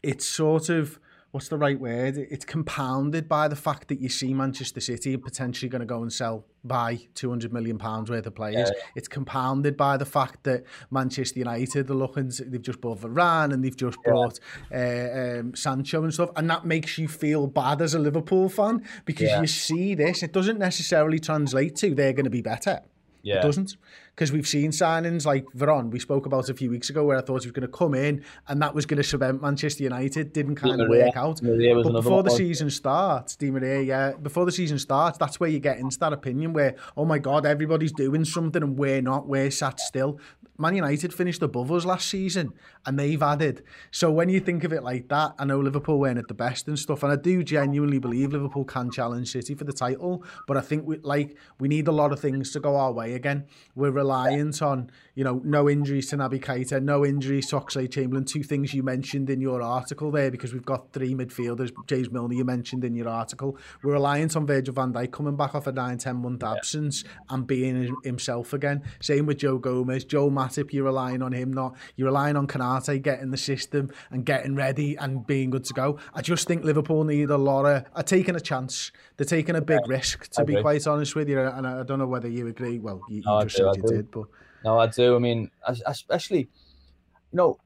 it's 0.04 0.26
sort 0.26 0.70
of 0.70 1.00
what's 1.32 1.48
the 1.48 1.58
right 1.58 1.80
word? 1.80 2.18
It's 2.18 2.44
compounded 2.44 3.28
by 3.28 3.48
the 3.48 3.56
fact 3.56 3.88
that 3.88 4.00
you 4.00 4.10
see 4.10 4.34
Manchester 4.34 4.82
City 4.82 5.16
potentially 5.16 5.70
going 5.70 5.80
to 5.80 5.86
go 5.86 6.02
and 6.02 6.12
sell 6.12 6.46
buy 6.64 7.00
200 7.16 7.52
million 7.54 7.78
pounds 7.78 8.10
worth 8.10 8.26
of 8.28 8.36
players. 8.36 8.70
Yeah. 8.74 8.84
It's 8.96 9.08
compounded 9.08 9.78
by 9.78 9.98
the 9.98 10.06
fact 10.06 10.44
that 10.44 10.64
Manchester 10.92 11.40
United 11.40 11.90
are 11.90 11.96
looking 11.96 12.30
to, 12.32 12.44
they've 12.46 12.62
just 12.62 12.82
bought 12.82 13.00
Varane 13.00 13.54
and 13.54 13.64
they've 13.64 13.76
just 13.76 13.98
yeah. 14.06 14.12
bought 14.12 14.40
uh, 14.74 15.40
um, 15.40 15.56
Sancho 15.56 16.04
and 16.04 16.14
stuff 16.14 16.30
and 16.36 16.50
that 16.50 16.66
makes 16.66 16.98
you 16.98 17.08
feel 17.08 17.48
bad 17.48 17.82
as 17.82 17.94
a 17.94 18.00
Liverpool 18.00 18.50
fan 18.50 18.86
because 19.06 19.30
yeah. 19.30 19.42
you 19.42 19.48
see 19.48 19.96
this 19.96 20.24
it 20.24 20.34
doesn't 20.34 20.60
necessarily 20.60 21.20
translate 21.20 21.76
to 21.78 21.96
they're 21.96 22.14
going 22.14 22.26
to 22.26 22.30
be 22.30 22.42
better. 22.42 22.82
Yeah. 23.24 23.40
It 23.40 23.42
doesn't 23.44 23.78
because 24.16 24.32
we've 24.32 24.48
seen 24.48 24.72
signings 24.72 25.26
like 25.26 25.46
Veron, 25.56 25.90
we 25.92 26.00
spoke 26.00 26.26
about 26.26 26.50
a 26.50 26.54
few 26.54 26.70
weeks 26.70 26.90
ago, 26.90 27.06
where 27.06 27.18
I 27.18 27.22
thought 27.22 27.44
he 27.44 27.48
was 27.48 27.54
going 27.54 27.70
to 27.70 27.78
come 27.78 27.96
in 27.96 28.24
and 28.48 28.62
that 28.62 28.76
was 28.76 28.86
going 28.86 28.98
to 28.98 29.04
cement 29.04 29.42
Manchester 29.42 29.84
United. 29.84 30.34
Didn't 30.34 30.56
kind 30.56 30.78
Di 30.78 30.84
of 30.84 30.90
work 30.90 31.18
out. 31.18 31.42
But 31.42 31.94
before 31.94 32.24
the 32.24 32.32
season 32.32 32.70
starts, 32.70 33.36
Di 33.36 33.50
Maria, 33.52 33.82
yeah, 33.82 34.14
before 34.14 34.46
the 34.46 34.52
season 34.52 34.80
starts, 34.80 35.18
that's 35.18 35.40
where 35.40 35.50
you 35.50 35.60
get 35.60 35.78
into 35.80 35.98
that 36.00 36.14
opinion 36.14 36.54
where, 36.54 36.76
oh 36.98 37.06
my 37.06 37.20
God, 37.20 37.46
everybody's 37.46 37.94
doing 37.94 38.26
something 38.26 38.62
and 38.62 38.78
we're 38.78 39.02
not, 39.02 39.28
we're 39.28 39.50
sat 39.50 39.80
still. 39.80 40.20
Man 40.58 40.76
United 40.76 41.12
finished 41.12 41.42
above 41.42 41.72
us 41.72 41.86
last 41.86 42.08
season 42.08 42.54
and 42.86 43.00
they've 43.00 43.22
added. 43.22 43.64
So 43.90 44.12
when 44.12 44.30
you 44.30 44.40
think 44.40 44.64
of 44.64 44.72
it 44.72 44.84
like 44.84 45.08
that, 45.08 45.34
I 45.40 45.46
know 45.46 45.60
Liverpool 45.60 46.00
weren't 46.00 46.20
at 46.20 46.28
the 46.28 46.36
best 46.36 46.68
and 46.68 46.78
stuff, 46.78 47.02
and 47.02 47.12
I 47.12 47.16
do 47.16 47.44
genuinely 47.44 47.98
believe 47.98 48.32
Liverpool 48.32 48.66
can 48.66 48.92
challenge 48.92 49.32
City 49.32 49.56
for 49.56 49.64
the 49.64 49.74
title, 49.74 50.24
but 50.48 50.58
I 50.58 50.62
think 50.62 50.86
we 50.86 50.98
like 51.00 51.36
we 51.60 51.68
need 51.68 51.88
a 51.88 51.92
lot 51.92 52.12
of 52.12 52.20
things 52.20 52.52
to 52.52 52.60
go 52.60 52.76
our 52.76 52.92
way 52.92 53.14
again. 53.14 53.46
We're 53.76 53.90
reliant 54.02 54.62
on, 54.62 54.90
you 55.14 55.24
know, 55.24 55.42
no 55.44 55.70
injuries 55.70 56.10
to 56.10 56.18
Naby 56.18 56.44
Keita, 56.44 56.82
no 56.82 57.06
injuries 57.06 57.48
to 57.50 57.58
Oxlade-Chamberlain, 57.58 58.26
two 58.26 58.42
things 58.44 58.74
you 58.74 58.82
mentioned 58.82 59.30
in 59.30 59.40
your 59.40 59.62
article 59.62 60.10
there, 60.10 60.32
because 60.32 60.54
we've 60.54 60.66
got 60.66 60.92
three 60.92 61.14
midfielders, 61.14 61.72
James 61.88 62.10
Milner 62.12 62.34
you 62.34 62.44
mentioned 62.44 62.84
in 62.84 62.96
your 62.96 63.08
article. 63.08 63.58
We're 63.84 63.94
reliant 63.94 64.36
on 64.36 64.48
Virgil 64.48 64.74
van 64.74 64.92
Dijk 64.94 65.12
coming 65.12 65.36
back 65.36 65.54
off 65.54 65.68
a 65.68 65.72
9, 65.72 65.98
10 65.98 66.16
month 66.16 66.44
absence 66.44 67.04
yeah. 67.04 67.10
and 67.30 67.46
being 67.46 67.96
himself 68.04 68.54
again. 68.54 68.82
Same 69.02 69.26
with 69.28 69.38
Joe 69.38 69.60
Gomez, 69.60 70.04
Joe 70.06 70.30
Matip, 70.32 70.74
you're 70.74 70.86
relying 70.86 71.22
on 71.22 71.32
him, 71.32 71.54
not 71.54 71.76
you're 71.96 72.08
relying 72.08 72.36
on 72.36 72.48
Konate 72.48 73.02
getting 73.02 73.32
the 73.32 73.38
system 73.38 73.92
and 74.10 74.26
getting 74.26 74.56
ready 74.56 74.96
and 74.96 75.26
being 75.28 75.52
good 75.52 75.66
to 75.66 75.74
go. 75.74 76.00
I 76.14 76.22
just 76.22 76.48
think 76.48 76.64
Liverpool 76.64 77.04
need 77.04 77.30
a 77.30 77.38
lot 77.38 77.66
of 77.66 77.86
are 77.96 78.04
taking 78.04 78.36
a 78.36 78.40
chance. 78.40 78.92
They're 79.18 79.26
taking 79.26 79.56
a 79.56 79.62
big 79.62 79.82
yeah, 79.86 79.96
risk, 79.96 80.30
to 80.32 80.44
be 80.44 80.60
quite 80.62 80.86
honest 80.88 81.16
with 81.16 81.30
you. 81.30 81.40
And 81.40 81.68
I 81.68 81.84
don't 81.84 82.00
know 82.00 82.08
whether 82.08 82.28
you 82.28 82.48
agree. 82.48 82.80
Well, 82.80 83.02
you, 83.10 83.22
no, 83.26 83.40
you 83.40 83.46
just 83.46 83.58
do, 83.58 83.64
said 83.64 83.84
I 83.84 83.91
you. 83.91 83.91
Did, 83.92 84.12
but 84.12 84.26
no, 84.64 84.80
I 84.80 84.88
do. 84.88 85.16
I 85.16 85.20
mean, 85.20 85.50
especially, 85.86 86.40
you 86.40 87.38
know, 87.38 87.60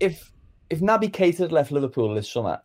if 0.00 0.32
if 0.70 0.80
Naby 0.80 1.10
Keita 1.10 1.38
had 1.38 1.52
left 1.52 1.70
Liverpool 1.70 2.14
this 2.14 2.30
summer, 2.30 2.60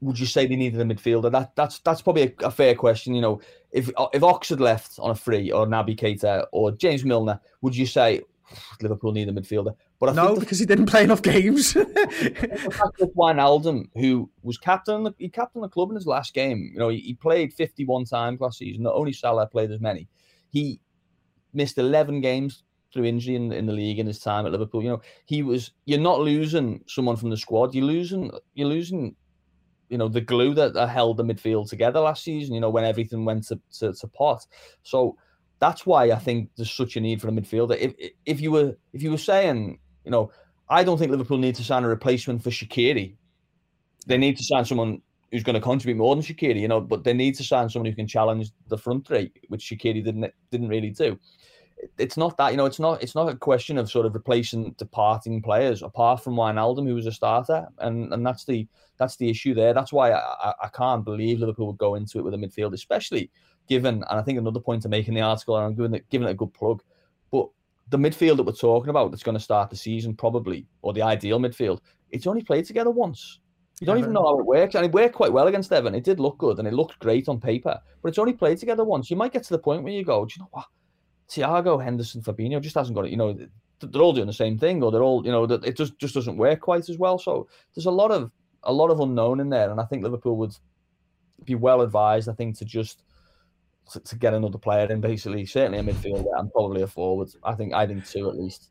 would 0.00 0.18
you 0.18 0.26
say 0.26 0.46
they 0.46 0.56
needed 0.56 0.80
a 0.80 0.84
midfielder? 0.84 1.30
That 1.30 1.54
that's 1.56 1.78
that's 1.80 2.02
probably 2.02 2.22
a, 2.22 2.32
a, 2.46 2.50
fair 2.50 2.74
question. 2.74 3.14
You 3.14 3.22
know, 3.22 3.40
if 3.72 3.90
uh, 3.96 4.08
if 4.12 4.22
Ox 4.22 4.48
had 4.48 4.60
left 4.60 4.98
on 4.98 5.10
a 5.10 5.14
free 5.14 5.50
or 5.50 5.66
Naby 5.66 5.98
Keita 5.98 6.46
or 6.52 6.72
James 6.72 7.04
Milner, 7.04 7.40
would 7.62 7.76
you 7.76 7.86
say 7.86 8.22
Liverpool 8.80 9.12
need 9.12 9.28
a 9.28 9.32
midfielder? 9.32 9.74
But 9.98 10.10
I 10.10 10.12
no, 10.14 10.36
because 10.36 10.58
he 10.58 10.66
didn't 10.66 10.86
play 10.86 11.04
enough 11.04 11.22
games. 11.22 11.74
Wijnaldum, 13.16 13.90
who 13.94 14.30
was 14.42 14.56
captain, 14.56 15.14
he 15.18 15.28
captained 15.28 15.64
the 15.64 15.68
club 15.68 15.90
in 15.90 15.96
his 15.96 16.06
last 16.06 16.32
game. 16.32 16.70
You 16.72 16.78
know, 16.78 16.88
he, 16.88 16.98
he 16.98 17.14
played 17.14 17.52
51 17.52 18.06
times 18.06 18.40
last 18.40 18.58
season. 18.58 18.84
Not 18.84 18.94
only 18.94 19.12
Salah 19.12 19.46
played 19.46 19.70
as 19.70 19.80
many, 19.80 20.08
he 20.48 20.80
missed 21.52 21.78
11 21.78 22.20
games 22.20 22.62
through 22.92 23.04
injury 23.04 23.36
in, 23.36 23.52
in 23.52 23.66
the 23.66 23.72
league 23.72 23.98
in 23.98 24.06
his 24.06 24.18
time 24.18 24.46
at 24.46 24.52
Liverpool. 24.52 24.82
You 24.82 24.90
know, 24.90 25.02
he 25.24 25.42
was. 25.42 25.72
You're 25.84 26.00
not 26.00 26.20
losing 26.20 26.82
someone 26.86 27.16
from 27.16 27.30
the 27.30 27.36
squad. 27.36 27.74
You're 27.74 27.84
losing. 27.84 28.30
You're 28.54 28.68
losing. 28.68 29.16
You 29.88 29.98
know 29.98 30.08
the 30.08 30.20
glue 30.20 30.54
that, 30.54 30.74
that 30.74 30.88
held 30.88 31.16
the 31.16 31.24
midfield 31.24 31.68
together 31.68 32.00
last 32.00 32.22
season. 32.22 32.54
You 32.54 32.60
know 32.60 32.70
when 32.70 32.84
everything 32.84 33.24
went 33.24 33.48
to, 33.48 33.60
to, 33.78 33.92
to 33.92 34.06
pot. 34.08 34.46
So 34.82 35.16
that's 35.58 35.84
why 35.84 36.10
I 36.10 36.16
think 36.16 36.50
there's 36.56 36.70
such 36.70 36.96
a 36.96 37.00
need 37.00 37.20
for 37.20 37.28
a 37.28 37.32
midfielder. 37.32 37.76
If 37.76 37.94
if 38.24 38.40
you 38.40 38.52
were 38.52 38.76
if 38.92 39.02
you 39.02 39.10
were 39.10 39.18
saying, 39.18 39.78
you 40.04 40.10
know, 40.10 40.30
I 40.68 40.84
don't 40.84 40.98
think 40.98 41.10
Liverpool 41.10 41.38
need 41.38 41.56
to 41.56 41.64
sign 41.64 41.84
a 41.84 41.88
replacement 41.88 42.42
for 42.42 42.50
Shaqiri. 42.50 43.16
They 44.06 44.18
need 44.18 44.36
to 44.38 44.44
sign 44.44 44.64
someone 44.64 45.02
who's 45.30 45.42
going 45.42 45.54
to 45.54 45.60
contribute 45.60 45.96
more 45.96 46.14
than 46.14 46.24
Shaqiri, 46.24 46.60
you 46.60 46.68
know, 46.68 46.80
but 46.80 47.04
they 47.04 47.12
need 47.12 47.34
to 47.36 47.44
sign 47.44 47.68
someone 47.68 47.90
who 47.90 47.96
can 47.96 48.06
challenge 48.06 48.50
the 48.68 48.78
front 48.78 49.06
three, 49.06 49.32
which 49.48 49.64
Shaqiri 49.64 50.04
didn't 50.04 50.32
didn't 50.50 50.68
really 50.68 50.90
do. 50.90 51.18
It's 51.96 52.16
not 52.16 52.36
that 52.36 52.50
you 52.50 52.56
know 52.56 52.66
it's 52.66 52.80
not 52.80 53.02
it's 53.02 53.14
not 53.14 53.28
a 53.28 53.36
question 53.36 53.78
of 53.78 53.90
sort 53.90 54.06
of 54.06 54.14
replacing 54.14 54.72
departing 54.72 55.40
players 55.40 55.82
apart 55.82 56.22
from 56.22 56.34
Wijnaldum 56.34 56.86
who 56.86 56.94
was 56.94 57.06
a 57.06 57.12
starter 57.12 57.66
and 57.78 58.12
and 58.12 58.26
that's 58.26 58.44
the 58.44 58.66
that's 58.98 59.16
the 59.16 59.30
issue 59.30 59.54
there. 59.54 59.72
That's 59.72 59.92
why 59.92 60.12
I, 60.12 60.52
I 60.62 60.68
can't 60.68 61.04
believe 61.04 61.38
Liverpool 61.38 61.68
would 61.68 61.78
go 61.78 61.94
into 61.94 62.18
it 62.18 62.24
with 62.24 62.34
a 62.34 62.36
midfield 62.36 62.74
especially 62.74 63.30
given 63.66 64.04
and 64.10 64.20
I 64.20 64.22
think 64.22 64.38
another 64.38 64.60
point 64.60 64.82
to 64.82 64.88
make 64.88 65.08
in 65.08 65.14
the 65.14 65.22
article 65.22 65.56
and 65.56 65.64
I'm 65.64 65.74
giving 65.74 65.94
it 65.94 66.04
giving 66.10 66.28
it 66.28 66.32
a 66.32 66.34
good 66.34 66.52
plug 66.52 66.82
but 67.30 67.48
the 67.88 67.96
midfield 67.96 68.36
that 68.36 68.42
we're 68.42 68.52
talking 68.52 68.90
about 68.90 69.10
that's 69.10 69.22
going 69.22 69.36
to 69.36 69.42
start 69.42 69.70
the 69.70 69.76
season 69.76 70.14
probably 70.14 70.66
or 70.82 70.92
the 70.92 71.02
ideal 71.02 71.38
midfield 71.38 71.80
it's 72.10 72.26
only 72.26 72.42
played 72.42 72.66
together 72.66 72.90
once 72.90 73.38
you 73.80 73.86
don't 73.86 73.98
even 73.98 74.12
know 74.12 74.22
how 74.22 74.38
it 74.38 74.46
works. 74.46 74.74
And 74.74 74.84
it 74.84 74.92
worked 74.92 75.14
quite 75.14 75.32
well 75.32 75.46
against 75.46 75.72
Everton. 75.72 75.94
It 75.94 76.04
did 76.04 76.20
look 76.20 76.36
good 76.38 76.58
and 76.58 76.68
it 76.68 76.74
looked 76.74 76.98
great 76.98 77.28
on 77.28 77.40
paper, 77.40 77.80
but 78.02 78.08
it's 78.08 78.18
only 78.18 78.34
played 78.34 78.58
together 78.58 78.84
once. 78.84 79.10
You 79.10 79.16
might 79.16 79.32
get 79.32 79.42
to 79.44 79.54
the 79.54 79.58
point 79.58 79.82
where 79.82 79.92
you 79.92 80.04
go, 80.04 80.26
do 80.26 80.34
you 80.36 80.42
know 80.42 80.48
what? 80.52 80.66
Thiago, 81.30 81.82
Henderson, 81.82 82.20
Fabinho 82.20 82.60
just 82.60 82.74
hasn't 82.74 82.94
got 82.94 83.06
it. 83.06 83.10
You 83.10 83.16
know, 83.16 83.38
they're 83.80 84.02
all 84.02 84.12
doing 84.12 84.26
the 84.26 84.32
same 84.32 84.58
thing, 84.58 84.82
or 84.82 84.90
they're 84.92 85.02
all, 85.02 85.24
you 85.24 85.32
know, 85.32 85.46
that 85.46 85.64
it 85.64 85.76
just 85.76 85.98
just 85.98 86.14
doesn't 86.14 86.36
work 86.36 86.60
quite 86.60 86.88
as 86.88 86.98
well. 86.98 87.18
So 87.18 87.48
there's 87.74 87.86
a 87.86 87.90
lot 87.90 88.10
of 88.10 88.30
a 88.64 88.72
lot 88.72 88.90
of 88.90 89.00
unknown 89.00 89.40
in 89.40 89.48
there, 89.48 89.70
and 89.70 89.80
I 89.80 89.84
think 89.84 90.02
Liverpool 90.02 90.36
would 90.36 90.54
be 91.44 91.54
well 91.54 91.80
advised. 91.80 92.28
I 92.28 92.32
think 92.32 92.58
to 92.58 92.64
just 92.64 93.02
to, 93.92 94.00
to 94.00 94.16
get 94.16 94.34
another 94.34 94.58
player 94.58 94.90
in, 94.90 95.00
basically, 95.00 95.46
certainly 95.46 95.78
a 95.78 95.82
midfielder 95.82 96.38
and 96.38 96.52
probably 96.52 96.82
a 96.82 96.86
forward. 96.86 97.30
I 97.44 97.54
think 97.54 97.72
I 97.72 97.86
think 97.86 98.06
two 98.06 98.28
at 98.28 98.36
least. 98.36 98.70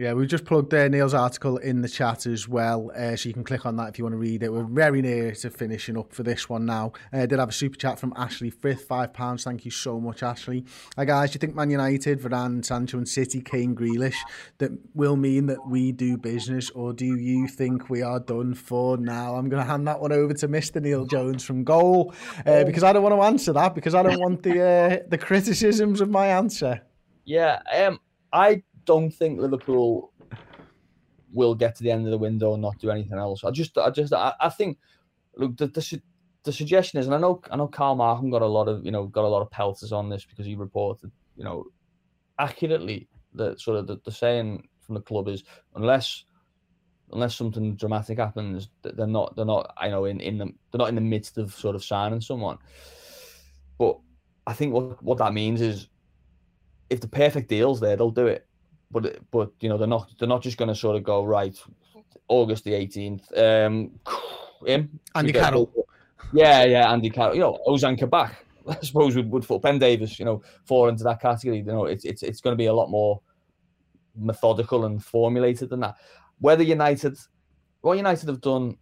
Yeah, 0.00 0.14
we've 0.14 0.28
just 0.28 0.46
plugged 0.46 0.72
uh, 0.72 0.88
Neil's 0.88 1.12
article 1.12 1.58
in 1.58 1.82
the 1.82 1.88
chat 1.88 2.24
as 2.24 2.48
well, 2.48 2.90
uh, 2.96 3.16
so 3.16 3.28
you 3.28 3.34
can 3.34 3.44
click 3.44 3.66
on 3.66 3.76
that 3.76 3.90
if 3.90 3.98
you 3.98 4.04
want 4.04 4.14
to 4.14 4.18
read 4.18 4.42
it. 4.42 4.50
We're 4.50 4.64
very 4.64 5.02
near 5.02 5.32
to 5.32 5.50
finishing 5.50 5.98
up 5.98 6.14
for 6.14 6.22
this 6.22 6.48
one 6.48 6.64
now. 6.64 6.92
Uh, 7.12 7.26
did 7.26 7.38
have 7.38 7.50
a 7.50 7.52
super 7.52 7.76
chat 7.76 7.98
from 7.98 8.14
Ashley 8.16 8.48
Frith, 8.48 8.84
five 8.84 9.12
pounds. 9.12 9.44
Thank 9.44 9.66
you 9.66 9.70
so 9.70 10.00
much, 10.00 10.22
Ashley. 10.22 10.64
Hi 10.96 11.04
guys, 11.04 11.32
do 11.32 11.34
you 11.34 11.40
think 11.40 11.54
Man 11.54 11.68
United, 11.68 12.18
Varane, 12.18 12.64
Sancho, 12.64 12.96
and 12.96 13.06
City, 13.06 13.42
Kane, 13.42 13.76
Grealish, 13.76 14.16
that 14.56 14.70
will 14.94 15.16
mean 15.16 15.44
that 15.48 15.68
we 15.68 15.92
do 15.92 16.16
business, 16.16 16.70
or 16.70 16.94
do 16.94 17.04
you 17.04 17.46
think 17.46 17.90
we 17.90 18.00
are 18.00 18.20
done 18.20 18.54
for 18.54 18.96
now? 18.96 19.34
I'm 19.34 19.50
going 19.50 19.62
to 19.62 19.70
hand 19.70 19.86
that 19.86 20.00
one 20.00 20.12
over 20.12 20.32
to 20.32 20.48
Mr. 20.48 20.80
Neil 20.80 21.04
Jones 21.04 21.44
from 21.44 21.62
Goal 21.62 22.14
uh, 22.46 22.64
because 22.64 22.84
I 22.84 22.94
don't 22.94 23.02
want 23.02 23.16
to 23.16 23.20
answer 23.20 23.52
that 23.52 23.74
because 23.74 23.94
I 23.94 24.02
don't 24.02 24.18
want 24.18 24.44
the 24.44 24.62
uh, 24.62 25.08
the 25.10 25.18
criticisms 25.18 26.00
of 26.00 26.08
my 26.08 26.28
answer. 26.28 26.80
Yeah, 27.26 27.60
um, 27.70 28.00
I 28.32 28.62
don't 28.90 29.14
think 29.14 29.38
Liverpool 29.38 30.12
will 31.32 31.54
get 31.54 31.76
to 31.76 31.84
the 31.84 31.92
end 31.92 32.06
of 32.06 32.10
the 32.10 32.18
window 32.18 32.54
and 32.54 32.62
not 32.62 32.76
do 32.80 32.90
anything 32.90 33.18
else. 33.18 33.44
I 33.44 33.52
just, 33.52 33.78
I 33.78 33.88
just, 33.90 34.12
I, 34.12 34.32
I 34.40 34.48
think, 34.48 34.78
look, 35.36 35.56
the, 35.56 35.68
the, 35.68 36.02
the 36.42 36.52
suggestion 36.52 36.98
is, 36.98 37.06
and 37.06 37.14
I 37.14 37.18
know, 37.18 37.40
I 37.52 37.56
know, 37.56 37.68
Carl 37.68 37.94
Markham 37.94 38.30
got 38.30 38.42
a 38.42 38.46
lot 38.46 38.66
of, 38.66 38.84
you 38.84 38.90
know, 38.90 39.06
got 39.06 39.24
a 39.24 39.28
lot 39.28 39.42
of 39.42 39.50
pelters 39.52 39.92
on 39.92 40.08
this 40.08 40.24
because 40.24 40.44
he 40.44 40.56
reported, 40.56 41.12
you 41.36 41.44
know, 41.44 41.66
accurately 42.40 43.06
that 43.34 43.60
sort 43.60 43.78
of 43.78 43.86
the, 43.86 44.00
the 44.04 44.10
saying 44.10 44.66
from 44.80 44.96
the 44.96 45.02
club 45.02 45.28
is 45.28 45.44
unless 45.76 46.24
unless 47.12 47.36
something 47.36 47.76
dramatic 47.76 48.18
happens, 48.18 48.70
they're 48.82 49.06
not 49.06 49.36
they're 49.36 49.44
not 49.44 49.72
I 49.76 49.88
know 49.88 50.06
in 50.06 50.18
in 50.20 50.38
the 50.38 50.46
they're 50.46 50.78
not 50.78 50.88
in 50.88 50.96
the 50.96 51.00
midst 51.00 51.38
of 51.38 51.54
sort 51.54 51.76
of 51.76 51.84
signing 51.84 52.20
someone. 52.20 52.58
But 53.78 53.98
I 54.48 54.52
think 54.52 54.72
what 54.72 55.00
what 55.00 55.18
that 55.18 55.32
means 55.32 55.60
is 55.60 55.88
if 56.88 57.00
the 57.00 57.08
perfect 57.08 57.48
deal's 57.48 57.78
there, 57.78 57.94
they'll 57.96 58.10
do 58.10 58.26
it 58.26 58.48
but 58.90 59.18
but 59.30 59.50
you 59.60 59.68
know 59.68 59.78
they're 59.78 59.86
not 59.86 60.10
they're 60.18 60.28
not 60.28 60.42
just 60.42 60.56
going 60.56 60.68
to 60.68 60.74
sort 60.74 60.96
of 60.96 61.04
go 61.04 61.24
right 61.24 61.56
August 62.28 62.64
the 62.64 62.72
18th. 62.72 63.38
Um, 63.38 63.92
him 64.66 65.00
Andy 65.14 65.32
Carroll. 65.32 65.72
Yeah, 66.32 66.64
yeah, 66.64 66.92
Andy 66.92 67.10
Carroll. 67.10 67.34
You 67.34 67.40
know, 67.40 67.58
Ozan 67.66 67.98
Kabak. 67.98 68.46
I 68.68 68.76
suppose 68.82 69.16
would 69.16 69.30
would 69.30 69.44
fall. 69.44 69.58
Ben 69.58 69.78
Davies. 69.78 70.18
You 70.18 70.24
know, 70.24 70.42
fall 70.64 70.88
into 70.88 71.04
that 71.04 71.20
category. 71.20 71.58
You 71.58 71.64
know, 71.64 71.84
it's 71.86 72.04
it's 72.04 72.22
it's 72.22 72.40
going 72.40 72.52
to 72.52 72.58
be 72.58 72.66
a 72.66 72.72
lot 72.72 72.90
more 72.90 73.20
methodical 74.16 74.84
and 74.84 75.02
formulated 75.02 75.70
than 75.70 75.80
that. 75.80 75.96
Whether 76.38 76.62
United, 76.62 77.18
what 77.82 77.96
United 77.96 78.28
have 78.28 78.40
done 78.40 78.76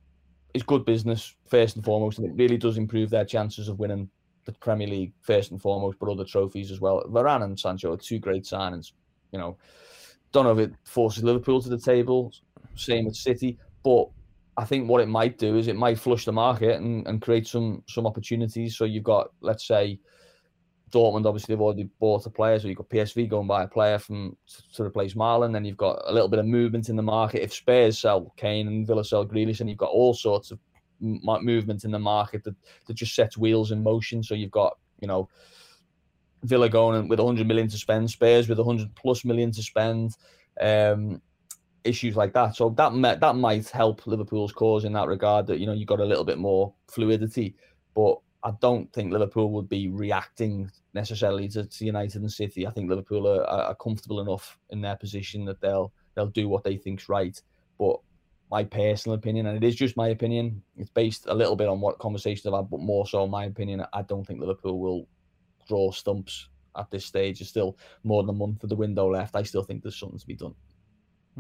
is 0.55 0.63
good 0.63 0.85
business 0.85 1.35
first 1.47 1.77
and 1.77 1.85
foremost, 1.85 2.19
and 2.19 2.27
it 2.27 2.35
really 2.35 2.57
does 2.57 2.79
improve 2.79 3.11
their 3.11 3.25
chances 3.25 3.69
of 3.69 3.79
winning 3.79 4.09
the 4.45 4.53
Premier 4.53 4.89
League 4.89 5.13
first 5.21 5.51
and 5.51 5.61
foremost, 5.61 5.99
but 5.99 6.11
other 6.11 6.25
trophies 6.25 6.71
as 6.71 6.81
well. 6.81 7.03
Varane 7.09 7.45
and 7.45 7.59
Sancho 7.59 7.93
are 7.93 7.99
two 7.99 8.19
great 8.19 8.45
signings. 8.45 8.93
You 9.33 9.39
know, 9.39 9.57
don't 10.33 10.45
know 10.45 10.53
if 10.53 10.71
it 10.71 10.75
forces 10.85 11.25
Liverpool 11.25 11.63
to 11.63 11.69
the 11.69 11.79
table. 11.79 12.33
Same 12.75 13.07
with 13.07 13.17
City, 13.17 13.59
but 13.83 14.09
I 14.57 14.65
think 14.65 14.89
what 14.89 15.01
it 15.01 15.09
might 15.09 15.39
do 15.39 15.57
is 15.57 15.69
it 15.69 15.77
might 15.77 15.99
flush 15.99 16.25
the 16.25 16.33
market 16.33 16.81
and, 16.81 17.07
and 17.07 17.23
create 17.23 17.47
some 17.47 17.83
some 17.89 18.07
opportunities. 18.07 18.77
So 18.77 18.85
you've 18.85 19.05
got, 19.05 19.31
let's 19.41 19.67
say, 19.67 20.01
Dortmund. 20.91 21.27
Obviously, 21.27 21.55
they've 21.55 21.63
already 21.63 21.89
bought 22.01 22.27
a 22.27 22.31
player, 22.31 22.59
so 22.59 22.69
you've 22.69 22.79
got 22.79 22.89
PSV 22.89 23.29
going 23.29 23.47
by 23.47 23.65
a 23.65 23.69
player 23.69 23.99
from 23.99 24.37
to 24.75 24.83
replace 24.83 25.15
Malen. 25.15 25.53
Then 25.53 25.65
you've 25.65 25.77
got 25.77 26.03
a 26.07 26.13
little 26.13 26.29
bit 26.29 26.41
of 26.41 26.47
movement 26.47 26.89
in 26.89 26.97
the 26.97 27.03
market. 27.03 27.43
If 27.43 27.53
Spurs 27.53 27.99
sell 27.99 28.33
Kane 28.37 28.67
and 28.69 28.87
Villa 28.87 29.05
sell 29.05 29.27
Grealish, 29.27 29.61
and 29.61 29.69
you've 29.69 29.79
got 29.79 29.91
all 29.91 30.15
sorts 30.15 30.51
of 30.51 30.59
movement 31.01 31.85
in 31.85 31.91
the 31.91 31.99
market 31.99 32.43
that, 32.45 32.57
that 32.87 32.95
just 32.95 33.15
sets 33.15 33.37
wheels 33.39 33.71
in 33.71 33.83
motion. 33.83 34.23
So 34.23 34.35
you've 34.35 34.51
got, 34.51 34.77
you 35.01 35.09
know, 35.09 35.29
Villa 36.43 36.69
going 36.69 37.09
with 37.09 37.19
100 37.19 37.47
million 37.47 37.69
to 37.69 37.77
spend, 37.77 38.11
Spurs 38.11 38.49
with 38.49 38.59
100 38.59 38.95
plus 38.95 39.25
million 39.25 39.51
to 39.53 39.63
spend, 39.63 40.17
um, 40.61 41.21
issues 41.85 42.17
like 42.17 42.33
that. 42.35 42.57
So 42.57 42.71
that 42.71 43.21
that 43.21 43.37
might 43.37 43.69
help 43.69 44.07
Liverpool's 44.07 44.53
cause 44.53 44.85
in 44.85 44.93
that 44.93 45.09
regard. 45.09 45.47
That 45.47 45.59
you 45.59 45.67
know 45.67 45.73
you 45.73 45.87
got 45.87 46.01
a 46.01 46.05
little 46.05 46.25
bit 46.25 46.39
more 46.39 46.73
fluidity, 46.89 47.55
but 47.95 48.19
I 48.45 48.53
don't 48.61 48.93
think 48.93 49.13
Liverpool 49.13 49.51
would 49.53 49.69
be 49.69 49.89
reacting 49.89 50.71
necessarily 50.95 51.49
to, 51.49 51.65
to 51.65 51.85
United 51.85 52.23
and 52.23 52.31
City. 52.31 52.67
I 52.67 52.71
think 52.71 52.89
Liverpool 52.89 53.27
are, 53.27 53.45
are, 53.45 53.75
comfortable 53.75 54.21
enough 54.21 54.59
in 54.71 54.81
their 54.81 54.97
position 54.97 55.45
that 55.47 55.61
they'll 55.61 55.93
they'll 56.15 56.27
do 56.27 56.49
what 56.49 56.65
they 56.65 56.77
think's 56.77 57.09
right. 57.09 57.41
But 57.79 57.99
my 58.51 58.65
personal 58.65 59.17
opinion, 59.17 59.47
and 59.47 59.63
it 59.63 59.67
is 59.67 59.75
just 59.75 59.97
my 59.97 60.09
opinion, 60.09 60.63
it's 60.77 60.91
based 60.91 61.27
a 61.27 61.35
little 61.35 61.57
bit 61.57 61.69
on 61.69 61.81
what 61.81 61.99
conversations 61.99 62.47
I've 62.47 62.55
had, 62.55 62.71
but 62.71 62.81
more 62.81 63.07
so 63.07 63.27
my 63.27 63.45
opinion. 63.45 63.85
I 63.93 64.03
don't 64.03 64.27
think 64.27 64.41
Liverpool 64.41 64.79
will 64.79 65.07
draw 65.69 65.93
stumps 65.93 66.49
at 66.77 66.91
this 66.91 67.05
stage. 67.05 67.39
There's 67.39 67.49
still 67.49 67.79
more 68.03 68.23
than 68.23 68.35
a 68.35 68.39
month 68.39 68.63
of 68.63 68.71
the 68.71 68.77
window 68.77 69.11
left. 69.11 69.37
I 69.37 69.43
still 69.43 69.63
think 69.63 69.83
there's 69.83 69.99
something 69.99 70.19
to 70.19 70.27
be 70.27 70.35
done. 70.35 70.55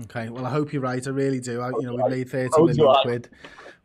Okay, 0.02 0.28
well, 0.28 0.46
I 0.46 0.50
hope 0.50 0.72
you're 0.72 0.82
right. 0.82 1.04
I 1.04 1.10
really 1.10 1.40
do. 1.40 1.60
I, 1.60 1.70
you 1.70 1.82
know, 1.82 1.94
we've 1.94 2.10
made 2.10 2.28
30 2.28 2.50
million 2.62 2.94
quid. 3.02 3.28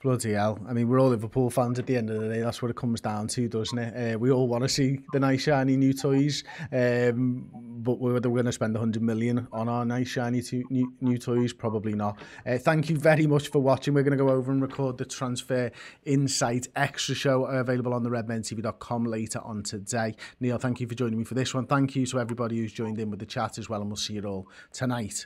Bloody 0.03 0.33
hell. 0.33 0.59
I 0.67 0.73
mean, 0.73 0.89
we're 0.89 0.99
all 0.99 1.09
Liverpool 1.09 1.49
fans 1.49 1.79
at 1.79 1.87
the 1.87 1.95
end 1.95 2.09
of 2.09 2.21
the 2.21 2.27
day. 2.27 2.41
That's 2.41 2.61
what 2.61 2.69
it 2.69 2.75
comes 2.75 2.99
down 2.99 3.29
to, 3.29 3.47
doesn't 3.47 3.77
it? 3.77 4.15
Uh, 4.15 4.19
we 4.19 4.31
all 4.31 4.47
want 4.49 4.63
to 4.63 4.69
see 4.69 4.99
the 5.13 5.19
nice, 5.19 5.43
shiny 5.43 5.77
new 5.77 5.93
toys. 5.93 6.43
Um, 6.73 7.49
but 7.53 7.99
whether 7.99 8.29
we're 8.29 8.35
going 8.35 8.45
to 8.45 8.51
spend 8.51 8.73
100 8.73 9.01
million 9.01 9.47
on 9.53 9.69
our 9.69 9.85
nice, 9.85 10.09
shiny 10.09 10.41
to, 10.41 10.63
new, 10.69 10.93
new 10.99 11.17
toys, 11.17 11.53
probably 11.53 11.93
not. 11.93 12.19
Uh, 12.45 12.57
thank 12.57 12.89
you 12.89 12.97
very 12.97 13.25
much 13.25 13.47
for 13.47 13.59
watching. 13.59 13.93
We're 13.93 14.03
going 14.03 14.17
to 14.17 14.23
go 14.23 14.29
over 14.29 14.51
and 14.51 14.61
record 14.61 14.97
the 14.97 15.05
Transfer 15.05 15.71
Insight 16.03 16.67
Extra 16.75 17.15
show 17.15 17.45
available 17.45 17.93
on 17.93 18.03
the 18.03 18.09
redmentv.com 18.09 19.05
later 19.05 19.39
on 19.39 19.63
today. 19.63 20.15
Neil, 20.41 20.57
thank 20.57 20.81
you 20.81 20.87
for 20.87 20.95
joining 20.95 21.19
me 21.19 21.23
for 21.23 21.33
this 21.33 21.53
one. 21.53 21.65
Thank 21.65 21.95
you 21.95 22.05
to 22.07 22.19
everybody 22.19 22.57
who's 22.57 22.73
joined 22.73 22.99
in 22.99 23.09
with 23.09 23.19
the 23.19 23.25
chat 23.25 23.57
as 23.57 23.69
well. 23.69 23.79
And 23.79 23.89
we'll 23.89 23.95
see 23.95 24.15
you 24.15 24.23
all 24.23 24.47
tonight 24.73 25.25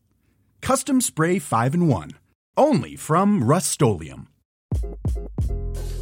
Custom 0.61 1.01
Spray 1.01 1.39
5 1.39 1.73
and 1.73 1.89
1. 1.89 2.11
Only 2.55 2.95
from 2.95 3.43
Rust 3.43 3.81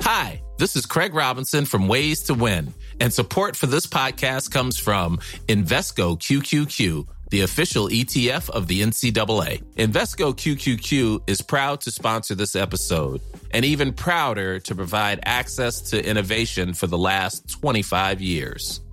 Hi, 0.01 0.41
this 0.57 0.75
is 0.75 0.85
Craig 0.85 1.13
Robinson 1.13 1.63
from 1.65 1.87
Ways 1.87 2.23
to 2.23 2.33
Win, 2.33 2.73
and 2.99 3.13
support 3.13 3.55
for 3.55 3.67
this 3.67 3.87
podcast 3.87 4.51
comes 4.51 4.77
from 4.77 5.19
Invesco 5.47 6.19
QQQ, 6.19 7.07
the 7.29 7.41
official 7.41 7.87
ETF 7.87 8.49
of 8.49 8.67
the 8.67 8.81
NCAA. 8.81 9.63
Invesco 9.75 10.35
QQQ 10.35 11.29
is 11.29 11.41
proud 11.41 11.79
to 11.81 11.91
sponsor 11.91 12.35
this 12.35 12.55
episode 12.55 13.21
and 13.51 13.63
even 13.63 13.93
prouder 13.93 14.59
to 14.59 14.75
provide 14.75 15.21
access 15.23 15.79
to 15.91 16.05
innovation 16.05 16.73
for 16.73 16.87
the 16.87 16.97
last 16.97 17.49
25 17.49 18.19
years. 18.19 18.81